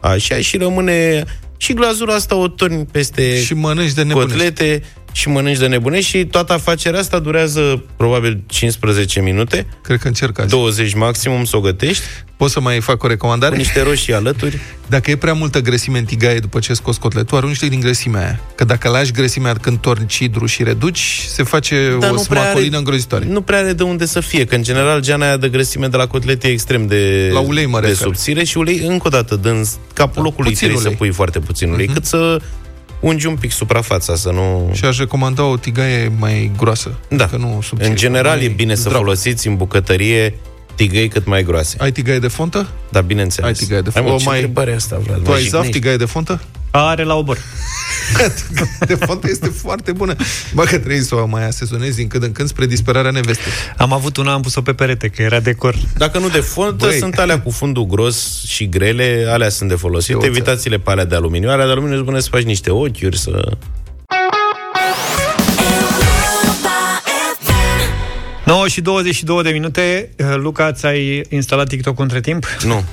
[0.00, 1.24] așa și rămâne
[1.56, 4.82] și glazura asta o torni peste și mănânci de cotlete
[5.16, 9.66] și mănânci de nebunești și toată afacerea asta durează probabil 15 minute.
[9.82, 10.48] Cred că încerc azi.
[10.48, 12.02] 20 maximum să o gătești.
[12.36, 13.52] Poți să mai fac o recomandare?
[13.52, 14.58] Cu niște roșii alături.
[14.86, 18.40] Dacă e prea multă grăsime în tigaie după ce scos cotletul, arunci din grăsimea aia.
[18.54, 22.76] Că dacă lași grăsimea când torni cidru și reduci, se face Dar o smacolină are,
[22.76, 23.24] îngrozitoare.
[23.28, 25.96] Nu prea are de unde să fie, că în general geana aia de grăsime de
[25.96, 29.36] la cotlet e extrem de, la ulei mă de subțire și ulei, încă o dată,
[29.36, 30.90] din capul da, locului trebuie ulei.
[30.90, 31.94] să pui foarte puțin ulei, uh-huh.
[31.94, 32.38] cât să
[33.00, 34.70] ungi un pic suprafața, să nu...
[34.72, 36.98] Și aș recomanda o tigaie mai groasă.
[37.08, 37.28] Da.
[37.38, 40.34] Nu subțire, în general e bine să folosiți în bucătărie
[40.74, 41.76] tigăi cât mai groase.
[41.80, 42.68] Ai tigaie de fontă?
[42.90, 43.48] Da, bineînțeles.
[43.48, 44.08] Ai tigaie de fontă.
[44.08, 44.74] Ai, mă, ce mai...
[44.74, 45.22] asta, Vlad?
[45.22, 46.40] Tu ai zaf tigaie de fontă?
[46.78, 47.38] Are la obor.
[48.86, 50.14] de fontă este foarte bună.
[50.54, 53.52] Bă, că trebuie să o mai asezonezi din când în când spre disperarea nevestei.
[53.76, 55.74] Am avut una, am pus-o pe perete, că era decor.
[55.96, 56.98] Dacă nu de fontă, Băi.
[56.98, 60.22] sunt alea cu fundul gros și grele, alea sunt de folosit.
[60.22, 61.50] Evitați-le pe alea de aluminiu.
[61.50, 63.56] Alea de aluminiu îți bune să faci niște ochiuri, să...
[68.44, 70.10] 9 și 22 de minute.
[70.36, 72.46] Luca, ți-ai instalat TikTok între timp?
[72.64, 72.84] Nu.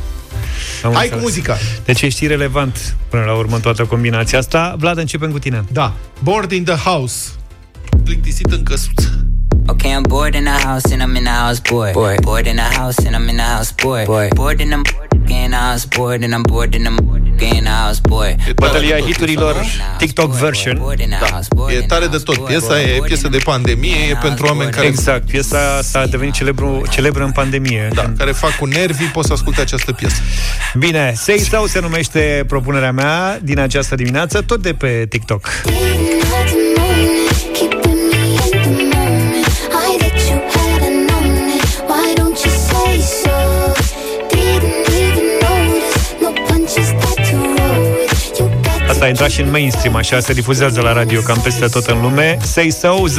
[0.84, 1.58] Am Hai cu muzica.
[1.86, 4.76] Deci ești relevant până la urmă toată combinația asta.
[4.78, 5.64] Vlad, începem cu tine.
[5.72, 5.94] Da.
[6.24, 7.30] Board in the house.
[8.04, 9.28] Plictisit în căsuță.
[9.68, 11.92] Okay, I'm bored in the house and I'm in the house, boy.
[11.94, 12.16] boy.
[12.22, 14.04] Bored in the house and I'm in the house, boy.
[14.06, 14.28] boy.
[14.36, 16.92] Bored in the in the house, bored and I'm bored in the
[18.56, 19.56] Bătălia hiturilor
[19.98, 20.82] TikTok version.
[21.20, 21.40] Da.
[21.74, 22.46] E tare de tot.
[22.46, 24.88] Piesa e piesă de pandemie, e pentru oameni care...
[24.88, 25.26] Exact.
[25.26, 27.90] Piesa s-a devenit celebru, celebră în pandemie.
[27.94, 30.22] Da, care fac cu nervii, poți să asculte această piesă.
[30.78, 35.46] Bine, Say So se numește propunerea mea din această dimineață, tot de pe TikTok.
[35.46, 37.23] Asta
[49.04, 52.38] a intrat și în mainstream, așa se difuzează la radio cam peste tot în lume.
[52.42, 53.12] Say So 0372069599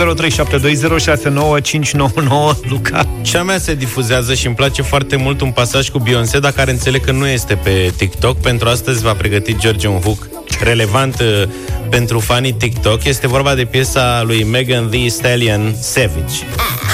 [2.69, 3.07] Luca.
[3.23, 6.53] Și a mea se difuzează și îmi place foarte mult un pasaj cu Beyoncé, dar
[6.53, 8.37] care înțeleg că nu este pe TikTok.
[8.37, 10.29] Pentru astăzi va pregăti George un hook
[10.61, 11.43] relevant uh,
[11.91, 13.05] pentru fanii TikTok.
[13.05, 16.35] Este vorba de piesa lui Megan Thee Stallion, Savage.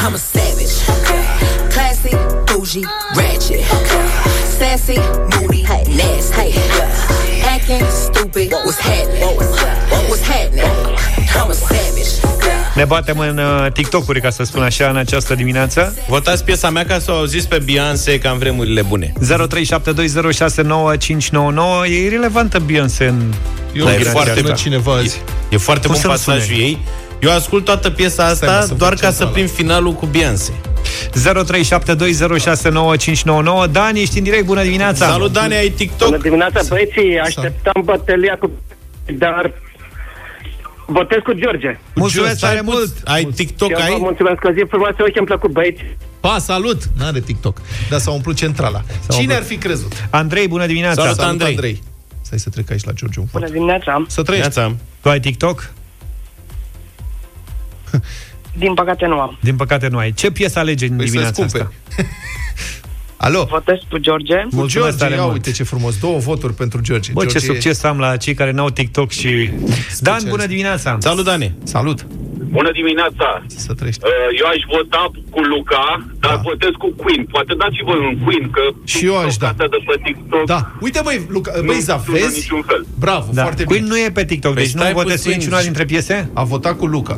[0.02, 0.72] I'm a savage.
[1.68, 2.16] Classy,
[2.52, 3.60] bougie, ratchet.
[4.58, 4.98] Sassy,
[5.40, 5.62] moody,
[5.96, 6.99] nasty.
[7.70, 8.52] Acting stupid.
[8.52, 9.22] What's happening?
[10.08, 10.64] What's happening?
[11.36, 12.10] I'm a savage.
[12.74, 15.94] Ne batem în uh, TikTok-uri, ca să spun așa, în această dimineață.
[16.08, 19.12] Votați piesa mea ca să o auziți pe Beyoncé ca în vremurile bune.
[19.18, 19.22] 0372069599
[21.86, 23.32] E irrelevantă Beyoncé în...
[23.72, 25.22] Eu e foarte bun cineva azi.
[25.48, 26.78] E, e foarte Cum bun pasajul ei.
[27.20, 30.52] Eu ascult toată piesa asta Stai, doar ca să prind finalul cu Beyoncé.
[31.12, 31.18] 0372069599
[33.70, 38.36] Dani, ești în direct, bună dimineața Salut Dani, ai TikTok Bună dimineața băieții, așteptam bătălia
[38.40, 38.50] cu
[39.18, 39.52] dar
[40.86, 41.78] votez cu George.
[41.94, 42.92] Mulțumesc tare mult!
[43.04, 43.96] Ai TikTok, ai?
[43.98, 45.80] mulțumesc că zi frumoasă, uite, îmi plăcut, băieți.
[46.20, 46.82] Pa, salut!
[46.98, 47.60] N-are TikTok.
[47.90, 48.82] Dar s-a umplut centrala.
[48.86, 49.38] S-a Cine umplut.
[49.38, 49.92] ar fi crezut?
[50.10, 51.00] Andrei, bună dimineața!
[51.00, 51.50] Salut, salut Andrei.
[51.50, 51.82] Andrei.
[52.22, 54.04] Stai să trec aici la George un Bună dimineața!
[54.08, 54.60] Să trăiești!
[55.00, 55.70] Tu ai TikTok?
[58.58, 59.38] Din păcate nu am.
[59.42, 60.12] Din păcate nu ai.
[60.12, 61.72] Ce piesă alege în păi dimineața asta?
[63.16, 63.46] Alo?
[63.50, 64.34] Votez cu George.
[64.50, 65.32] Mulțumesc George, tare ia, mult.
[65.32, 65.98] uite ce frumos.
[65.98, 67.12] Două voturi pentru George.
[67.12, 69.50] Bă, George ce succes am la cei care n-au TikTok și...
[70.00, 70.96] Dan, bună dimineața!
[71.00, 71.54] Salut, Dani!
[71.62, 72.06] Salut!
[72.56, 73.28] Bună dimineața!
[73.66, 74.02] Să trăiești.
[74.04, 75.02] Uh, eu aș vota
[75.34, 75.84] cu Luca,
[76.24, 76.40] dar da.
[76.48, 77.22] votez cu Queen.
[77.34, 79.54] Poate dați și voi un Queen, că și eu aș da.
[79.56, 80.60] de pe TikTok Da.
[80.80, 82.38] Uite, băi, Luca, băi, Zaf, vezi?
[82.40, 82.82] niciun fel.
[82.98, 83.42] Bravo, da.
[83.42, 83.94] foarte Queen bine.
[83.94, 86.30] nu e pe TikTok, deci păi nu votez niciuna dintre piese?
[86.34, 87.16] A votat cu Luca.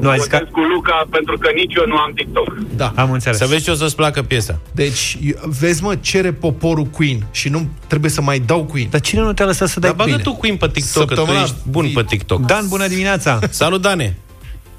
[0.00, 0.38] Nu, ai ca...
[0.38, 2.56] cu Luca pentru că nici eu nu am TikTok.
[2.76, 2.92] Da.
[2.96, 3.38] Am înțeles.
[3.38, 4.60] Să vezi ce o să-ți placă piesa.
[4.72, 5.18] Deci,
[5.60, 8.86] vezi, mă, cere poporul Queen și nu trebuie să mai dau Queen.
[8.90, 11.32] Dar cine nu te-a lăsat să dai Dar bagă tu Queen pe TikTok, Săptămâna...
[11.32, 12.40] că tu ești bun pe TikTok.
[12.40, 13.38] Dan, bună dimineața!
[13.50, 14.16] Salut, Dane!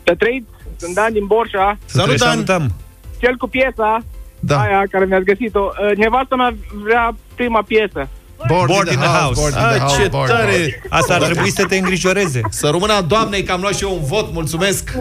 [0.07, 0.47] Să trăiți,
[0.77, 1.77] sunt Dan din Borșa.
[1.85, 2.29] Salut, Dan!
[2.29, 2.71] Salutăm.
[3.19, 4.03] Cel cu piesa,
[4.39, 4.59] da.
[4.59, 5.59] aia care mi-ați găsit-o.
[5.59, 8.09] Uh, nevastă mea vrea prima piesă.
[8.45, 9.39] Board, board in the house.
[9.39, 10.01] Board in the house.
[10.01, 10.45] ce board, tare!
[10.45, 10.73] Board.
[10.89, 12.41] Asta ar trebui să te îngrijoreze.
[12.49, 14.33] Să rămână doamnei că am luat și eu un vot.
[14.33, 14.91] Mulțumesc!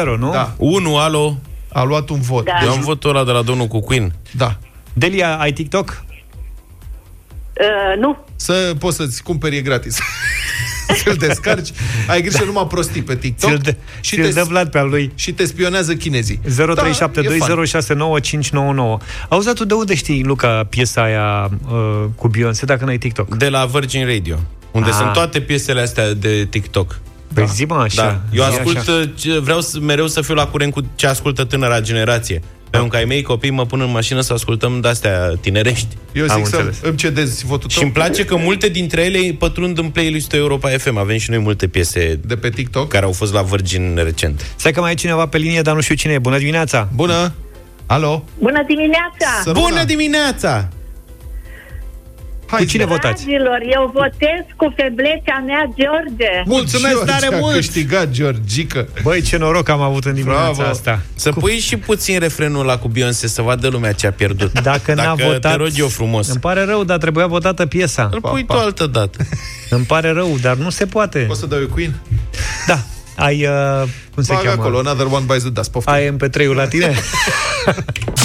[0.03, 0.31] 2-0, nu?
[0.31, 0.53] Da.
[0.57, 1.37] 1, alo!
[1.73, 2.45] A luat un vot.
[2.45, 2.53] Da.
[2.65, 4.13] Eu am votul ăla de la domnul cu Queen.
[4.31, 4.57] Da.
[4.93, 6.05] Delia, ai TikTok?
[7.61, 8.25] Uh, nu.
[8.37, 9.99] Să poți să-ți cumperi, e gratis.
[11.05, 11.69] Să-l descarci,
[12.09, 15.13] ai grijă numai prostii pe TikTok și, de, și, te, dă Vlad pe al lui.
[15.15, 16.41] Și te spionează chinezii.
[16.47, 16.49] 0372069599.
[18.53, 18.99] Da,
[19.29, 23.37] Auzi, tu de unde știi, Luca, piesa aia uh, cu Beyoncé, dacă n-ai TikTok?
[23.37, 24.39] De la Virgin Radio,
[24.71, 24.95] unde ah.
[24.95, 27.01] sunt toate piesele astea de TikTok.
[27.35, 27.51] Păi da.
[27.51, 28.03] zi mă așa.
[28.03, 28.21] Da.
[28.33, 29.09] Eu ascult, așa.
[29.43, 32.43] vreau vreau să fiu la curent cu ce ascultă tânăra generație.
[32.79, 35.89] Pentru că ai mei copii mă pun în mașină să ascultăm de-astea tinerești.
[36.13, 36.81] Eu zic Am să înțeles.
[36.83, 40.97] îmi cedezi votul Și îmi place că multe dintre ele pătrund în playlist-ul Europa FM.
[40.97, 44.47] Avem și noi multe piese de pe TikTok care au fost la Virgin recent.
[44.57, 46.19] Stai că mai e cineva pe linie, dar nu știu cine e.
[46.19, 46.89] Bună dimineața!
[46.95, 47.33] Bună!
[47.87, 48.25] Alo!
[48.39, 49.43] Bună dimineața!
[49.43, 50.69] Să Bună dimineața!
[52.47, 53.25] Hai, cu cine votați?
[53.25, 56.43] Dragilor, eu votez cu feblețea mea, George.
[56.45, 57.55] Mulțumesc George, tare mult!
[57.55, 58.89] câștigat, Georgică.
[59.03, 60.71] Băi, ce noroc am avut în dimineața Bravo.
[60.71, 61.01] asta.
[61.15, 61.39] Să cu...
[61.39, 64.61] pui și puțin refrenul la cu Beyoncé, să vadă lumea ce a pierdut.
[64.61, 66.29] Dacă, n-a votat, te rog eu frumos.
[66.29, 68.09] Îmi pare rău, dar trebuia votată piesa.
[68.13, 69.19] Îl pui pa, tu altă dată.
[69.71, 71.19] îmi pare rău, dar nu se poate.
[71.19, 71.95] Poți să dau eu Queen?
[72.67, 72.79] Da.
[73.17, 74.51] Ai, uh, cum se cheamă?
[74.51, 75.93] acolo, Another One Bites the Dust, poftim.
[75.93, 76.95] Ai MP3-ul la tine?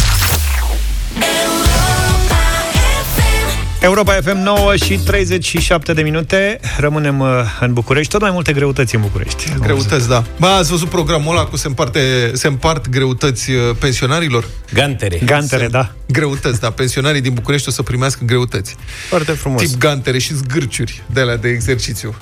[3.82, 6.60] Europa FM 9 și 37 de minute.
[6.78, 7.28] Rămânem uh,
[7.60, 8.12] în București.
[8.12, 9.54] Tot mai multe greutăți în București.
[9.60, 10.24] Greutăți, da.
[10.40, 14.46] Ba, ați văzut programul ăla cu se, împarte, se împart greutăți uh, pensionarilor?
[14.74, 15.22] Gantere.
[15.26, 15.92] Gantere, se, da.
[16.06, 16.70] Greutăți, da.
[16.70, 18.76] Pensionarii din București o să primească greutăți.
[19.10, 19.62] Foarte frumos.
[19.62, 22.16] Tip gantere și zgârciuri de la de exercițiu.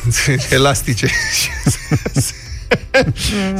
[0.50, 1.10] Elastice.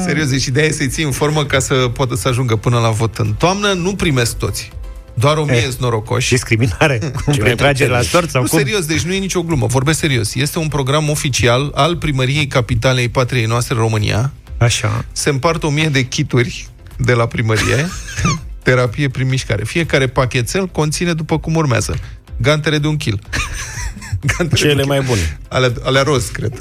[0.05, 2.91] Serios, și de aia să-i ții în formă ca să poată să ajungă până la
[2.91, 3.73] vot în toamnă.
[3.73, 4.71] Nu primesc toți
[5.15, 6.29] Doar o mie eh, norocoși.
[6.29, 6.99] Discriminare.
[7.25, 8.59] Cum trage la sort sau nu, cum?
[8.59, 9.67] serios, deci nu e nicio glumă.
[9.67, 10.35] Vorbesc serios.
[10.35, 14.33] Este un program oficial al primăriei capitalei patriei noastre România.
[14.59, 15.05] Așa.
[15.13, 17.89] Se împart o mie de kituri de la primărie.
[18.63, 19.65] terapie prin mișcare.
[19.65, 21.95] Fiecare pachetel conține după cum urmează.
[22.37, 23.21] Gantere de un kil.
[24.37, 25.39] Gantere Cele mai bune.
[25.49, 26.61] Ale, ale roz, cred.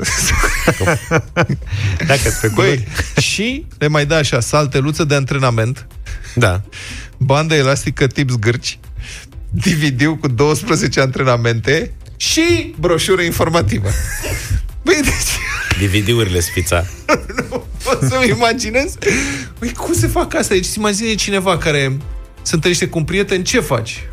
[2.08, 2.88] Dacă pe Băi,
[3.22, 5.88] și le mai da așa, salteluță de antrenament.
[6.36, 6.62] Da.
[7.18, 8.80] Bandă elastică tip zgârci.
[9.50, 13.90] DVD-ul cu 12 antrenamente și broșură informativă.
[14.84, 15.90] Băi, deci...
[15.90, 16.86] DVD-urile spița.
[17.50, 18.96] nu pot să-mi imaginez.
[19.60, 20.54] Păi cum se fac asta?
[20.54, 21.98] Deci imagine cineva care
[22.42, 24.04] se întâlnește cu un prieten, ce faci?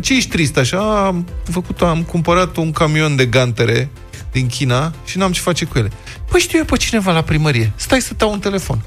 [0.00, 1.06] ce ești trist așa?
[1.06, 3.88] Am făcut, am cumpărat un camion de gantere
[4.32, 5.90] din China și n-am ce face cu ele.
[6.30, 7.72] Păi știu eu pe cineva la primărie.
[7.76, 8.82] Stai să dau un telefon.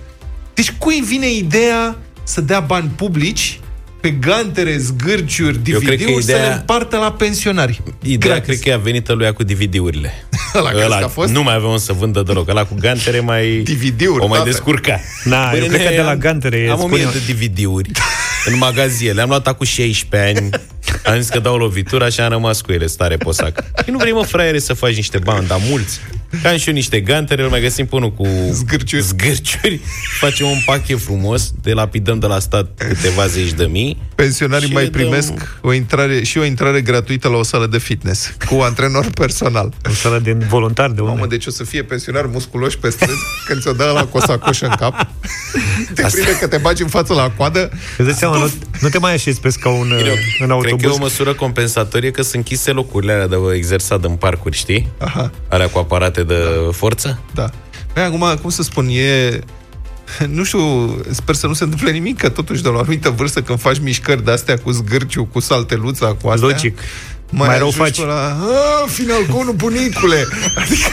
[0.54, 3.60] Deci cui vine ideea să dea bani publici
[4.02, 6.20] pe gantere, zgârciuri, DVD-uri ideea...
[6.22, 7.82] să le împartă la pensionari.
[8.02, 8.46] Ideea Gratis.
[8.46, 10.14] cred că e a venită lui cu DVD-urile.
[10.56, 11.32] Ăla, Ăla a fost?
[11.32, 12.50] Nu mai avea să vândă deloc.
[12.50, 13.58] Ăla cu gantere mai...
[13.58, 15.00] DVD-uri, O mai descurca.
[15.24, 16.70] Na, Băi, eu cred că de la gantere...
[16.72, 17.92] Am o mie de DVD-uri
[18.50, 19.12] în magazie.
[19.12, 20.50] Le-am luat acum 16 ani.
[21.06, 23.64] Am zis că dau lovitura și am rămas cu ele stare posac.
[23.84, 26.00] Și nu vrei, mă, fraiere, să faci niște bani, dar mulți.
[26.44, 29.04] Cam și eu niște gantere, îl mai găsim pe unul cu zgârciuri.
[29.04, 29.80] zgârciuri.
[30.20, 34.02] Facem un pachet frumos, de lapidăm de la stat câteva zeci de mii.
[34.16, 35.48] Pensionarii mai primesc dăm...
[35.62, 39.74] o intrare, și o intrare gratuită la o sală de fitness, cu antrenor personal.
[39.90, 41.14] O sală de voluntar de unde?
[41.14, 44.74] Mamă, deci o să fie pensionar musculoși pe străzi când ți-o dă la cosacoș în
[44.80, 45.08] cap.
[45.94, 46.22] Te Asta...
[46.22, 47.72] prinde că te bagi în față la coadă.
[47.98, 50.71] Îți seama, nu, nu, te mai așezi pe scaun Bine, în autobuz.
[50.78, 54.58] Cred că e o măsură compensatorie că sunt închise locurile alea de exersat în parcuri,
[54.58, 54.88] știi?
[54.98, 55.32] Aha.
[55.48, 56.72] Alea cu aparate de da.
[56.72, 57.20] forță?
[57.34, 57.50] Da.
[57.94, 59.40] Păi acum, cum să spun, e...
[60.28, 63.42] Nu știu, sper să nu se întâmple nimic, că totuși de la o anumită vârstă
[63.42, 66.48] când faci mișcări de-astea cu zgârciu, cu salteluța, cu astea...
[66.48, 66.80] Logic.
[67.34, 67.98] Mai, mai rău faci.
[67.98, 68.38] La,
[68.88, 70.28] final conul bunicule!
[70.56, 70.90] Adică,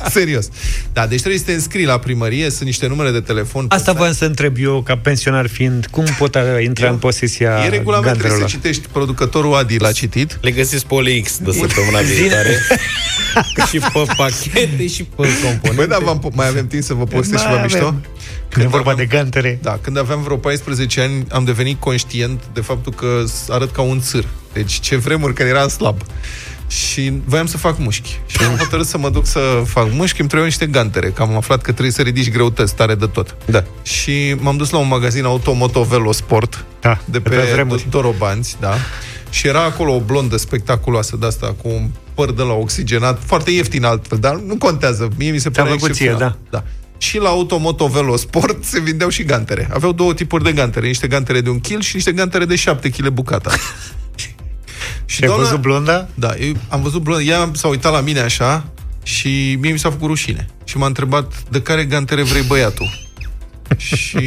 [0.18, 0.48] serios.
[0.92, 3.66] Da, deci trebuie să te înscrii la primărie, sunt niște numere de telefon.
[3.68, 7.68] Asta voiam să întreb eu, ca pensionar fiind, cum pot intra eu, în posesia E
[7.68, 10.38] regulament, trebuie să citești producătorul Adi l-a citit.
[10.40, 12.58] Le găsiți pe OLX de săptămâna viitoare.
[13.70, 15.70] și pe pachete și pe componente.
[15.74, 17.94] Băi, da, mai avem timp să vă postez și vă mișto?
[18.58, 19.58] Când e vorba aveam, de gantere.
[19.62, 24.00] Da, când aveam vreo 14 ani, am devenit conștient de faptul că arăt ca un
[24.00, 24.24] țâr.
[24.52, 26.00] Deci ce vremuri când eram slab.
[26.68, 28.20] Și voiam să fac mușchi.
[28.26, 31.36] Și am hotărât să mă duc să fac mușchi, îmi trebuiau niște gantere, că am
[31.36, 33.36] aflat că trebuie să ridici greutăți tare de tot.
[33.44, 33.64] Da.
[33.82, 38.74] Și m-am dus la un magazin Automoto Velo Sport, da, de pe, pe Dorobanți, da.
[39.30, 43.50] Și era acolo o blondă spectaculoasă de asta, cu un păr de la oxigenat, foarte
[43.50, 45.08] ieftin altfel, dar nu contează.
[45.16, 46.18] Mie mi se pare excepțional.
[46.18, 46.36] Da.
[46.50, 46.64] da
[46.98, 49.68] și la Automoto Velo Sport se vindeau și gantere.
[49.72, 52.90] Aveau două tipuri de gantere, niște gantere de un kil și niște gantere de 7
[52.90, 53.50] kg bucata.
[55.04, 56.08] și doamna, văzut blonda?
[56.14, 57.22] Da, eu am văzut blonda.
[57.22, 58.64] Ea s-a uitat la mine așa
[59.02, 60.46] și mie mi s-a făcut rușine.
[60.64, 63.07] Și m-a întrebat de care gantere vrei băiatul.
[63.76, 64.20] Și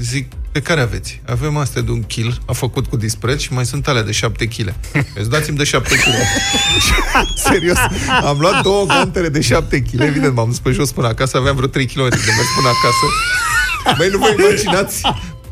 [0.00, 1.20] zic, pe care aveți?
[1.26, 4.46] Avem astea de un kil, a făcut cu dispreț și mai sunt alea de 7
[4.46, 4.74] kg.
[5.14, 6.14] Îți dați-mi de 7 kg.
[7.50, 7.78] Serios,
[8.22, 11.56] am luat două gantere de 7 kg, evident, m-am dus pe jos până acasă, aveam
[11.56, 13.06] vreo 3 km de mers până acasă.
[13.96, 15.02] Băi, nu vă imaginați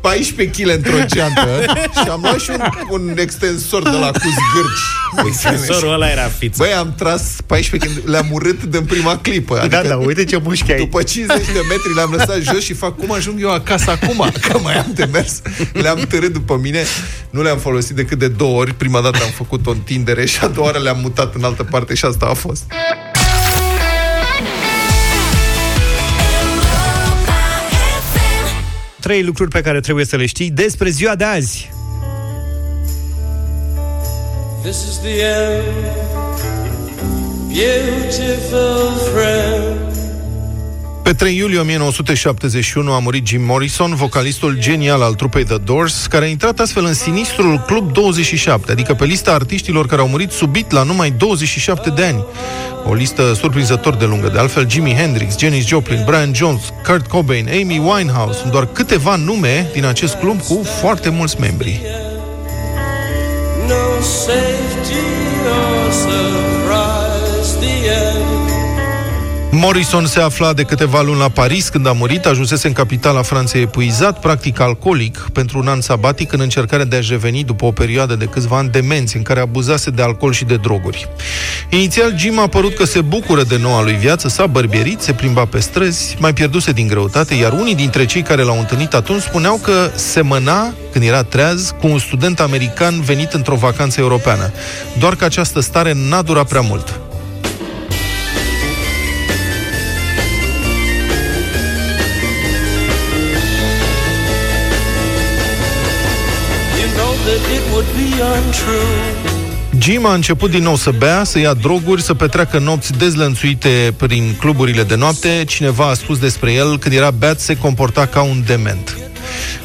[0.01, 1.63] 14 kg într-o geantă
[2.03, 5.27] și am luat și un, un extensor de la cu zgârci.
[5.27, 6.57] Extensorul ăla era fiț.
[6.57, 9.55] Băi, am tras 14 kg, le-am urât din prima clipă.
[9.55, 10.77] Da, adică da, da, uite ce mușchi ai.
[10.77, 14.59] După 50 de metri le-am lăsat jos și fac cum ajung eu acasă acum, că
[14.63, 15.41] mai am de mers.
[15.73, 16.83] Le-am târât după mine,
[17.29, 18.73] nu le-am folosit decât de două ori.
[18.73, 21.93] Prima dată am făcut o întindere și a doua oară le-am mutat în altă parte
[21.93, 22.63] și asta a fost.
[29.07, 31.69] Trei lucruri pe care trebuie să le știi despre ziua de azi.
[34.61, 35.63] This is the end,
[37.47, 39.86] beautiful friend.
[41.07, 46.25] Pe 3 iulie 1971 a murit Jim Morrison, vocalistul genial al trupei The Doors, care
[46.25, 50.71] a intrat astfel în sinistrul Club 27, adică pe lista artiștilor care au murit subit
[50.71, 52.25] la numai 27 de ani.
[52.85, 54.27] O listă surprinzător de lungă.
[54.27, 59.15] De altfel, Jimi Hendrix, Janis Joplin, Brian Jones, Kurt Cobain, Amy Winehouse sunt doar câteva
[59.15, 61.81] nume din acest club cu foarte mulți membri.
[63.67, 65.16] No safety
[69.59, 73.61] Morrison se afla de câteva luni la Paris când a murit, ajunsese în capitala Franței
[73.61, 78.15] epuizat, practic alcoolic, pentru un an sabatic în încercarea de a-și reveni după o perioadă
[78.15, 81.09] de câțiva ani demenți în care abuzase de alcool și de droguri.
[81.69, 85.45] Inițial, Jim a părut că se bucură de noua lui viață, s-a bărbierit, se plimba
[85.45, 89.59] pe străzi, mai pierduse din greutate, iar unii dintre cei care l-au întâlnit atunci spuneau
[89.63, 94.51] că semăna, când era treaz, cu un student american venit într-o vacanță europeană.
[94.99, 96.99] Doar că această stare n-a durat prea mult.
[109.79, 114.35] Jim a început din nou să bea, să ia droguri, să petreacă nopți dezlănțuite prin
[114.39, 115.43] cluburile de noapte.
[115.47, 118.97] Cineva a spus despre el, când era beat, se comporta ca un dement.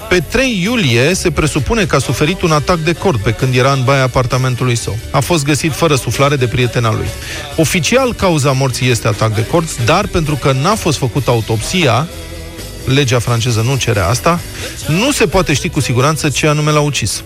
[0.09, 3.73] Pe 3 iulie se presupune că a suferit un atac de cord pe când era
[3.73, 4.97] în baia apartamentului său.
[5.11, 7.09] A fost găsit fără suflare de prietena lui.
[7.57, 12.09] Oficial, cauza morții este atac de cord, dar pentru că n-a fost făcută autopsia,
[12.85, 14.41] legea franceză nu cere asta,
[14.87, 17.23] nu se poate ști cu siguranță ce anume l-a ucis.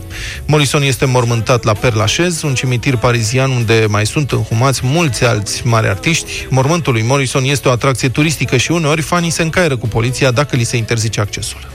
[0.46, 5.66] Morrison este mormântat la Père Lachaise, un cimitir parizian unde mai sunt înhumați mulți alți
[5.66, 6.46] mari artiști.
[6.48, 10.56] Mormântul lui Morrison este o atracție turistică și uneori fanii se încaieră cu poliția dacă
[10.56, 11.68] li se interzice accesul.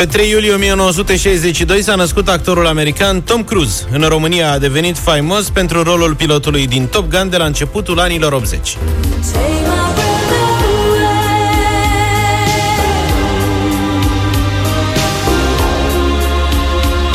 [0.00, 3.84] Pe 3 iulie 1962 s-a născut actorul american Tom Cruise.
[3.90, 8.32] În România a devenit faimos pentru rolul pilotului din Top Gun de la începutul anilor
[8.32, 8.76] 80.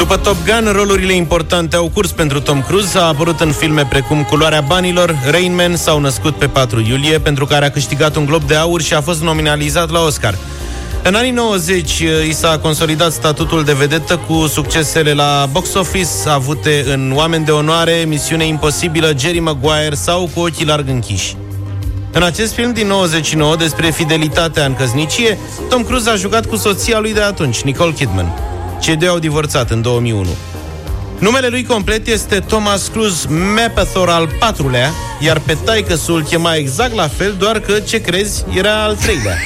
[0.08, 4.24] După Top Gun, rolurile importante au curs pentru Tom Cruise, a apărut în filme precum
[4.24, 8.43] Culoarea banilor, Rain Man s-au născut pe 4 iulie, pentru care a câștigat un glob
[8.43, 10.38] de aur și a fost nominalizat la Oscar.
[11.03, 16.86] În anii 90 i s-a consolidat statutul de vedetă cu succesele la box office avute
[16.93, 21.36] în Oameni de onoare, Misiune imposibilă, Jerry Maguire sau Cu ochii larg închiși.
[22.12, 25.38] În acest film din 99 despre fidelitatea în căsnicie,
[25.70, 28.55] Tom Cruise a jucat cu soția lui de atunci, Nicole Kidman.
[28.86, 30.28] Cei doi au divorțat în 2001.
[31.20, 33.26] Numele lui complet este Thomas Cruz
[33.56, 38.44] Mapethor al patrulea, iar pe taică îl chema exact la fel, doar că, ce crezi,
[38.58, 39.38] era al treilea.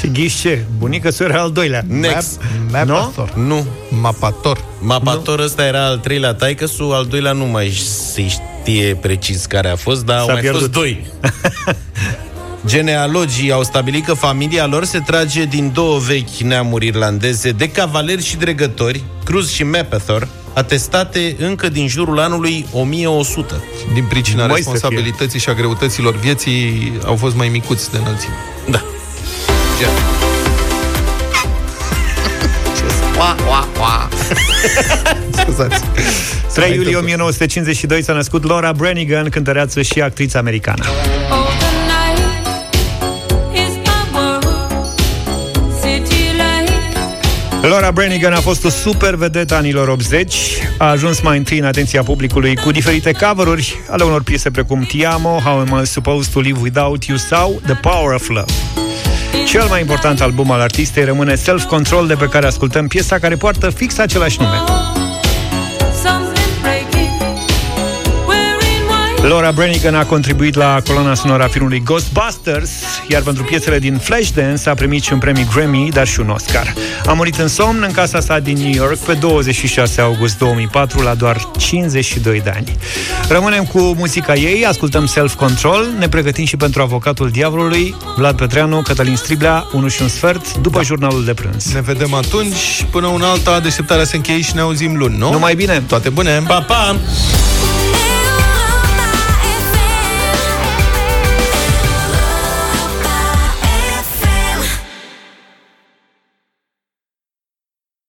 [0.00, 0.64] Și ghiși ce?
[0.78, 1.84] Bunica să era al doilea.
[1.88, 2.40] Next.
[2.70, 3.32] Map, Mapator.
[3.36, 3.42] No?
[3.42, 3.66] Nu.
[4.00, 4.64] Mapator.
[4.80, 5.44] Mapator nu?
[5.44, 7.68] ăsta era al treilea taică al doilea nu mai
[8.12, 10.60] se știe precis care a fost, dar S-a au mai pierdut.
[10.60, 11.06] fost doi.
[12.66, 18.22] Genealogii au stabilit că familia lor se trage din două vechi neamuri irlandeze de cavaleri
[18.22, 23.62] și dregători, Cruz și Mapethor, atestate încă din jurul anului 1100.
[23.94, 28.34] Din pricina mai responsabilității și a greutăților vieții au fost mai micuți de înălțime.
[28.70, 28.82] Da.
[35.40, 35.82] Scuzați.
[36.54, 40.84] 3 iulie 1952 s-a născut Laura Branigan, cântăreață și actriță americană.
[47.62, 50.36] Laura Branigan a fost o super vedetă anilor 80,
[50.78, 55.04] a ajuns mai întâi în atenția publicului cu diferite cover-uri ale unor piese precum Ti
[55.04, 58.52] Amo, How Am I Supposed to Live Without You sau The Power of Love.
[59.46, 63.36] Cel mai important album al artistei rămâne Self Control, de pe care ascultăm piesa care
[63.36, 64.56] poartă fix același nume.
[69.28, 72.70] Laura Branigan a contribuit la coloana sonoră a filmului Ghostbusters,
[73.08, 76.74] iar pentru piesele din Flashdance a primit și un premiu Grammy, dar și un Oscar.
[77.06, 81.14] A murit în somn în casa sa din New York pe 26 august 2004, la
[81.14, 82.76] doar 52 de ani.
[83.28, 88.82] Rămânem cu muzica ei, ascultăm Self Control, ne pregătim și pentru avocatul diavolului, Vlad Petreanu,
[88.82, 90.84] Cătălin Striblea, 1 și un sfert, după da.
[90.84, 91.72] jurnalul de prânz.
[91.72, 95.30] Ne vedem atunci, până un alta, deșteptarea se încheie și ne auzim luni, nu?
[95.30, 95.82] Numai bine!
[95.86, 96.42] Toate bune!
[96.46, 96.96] Pa, pa!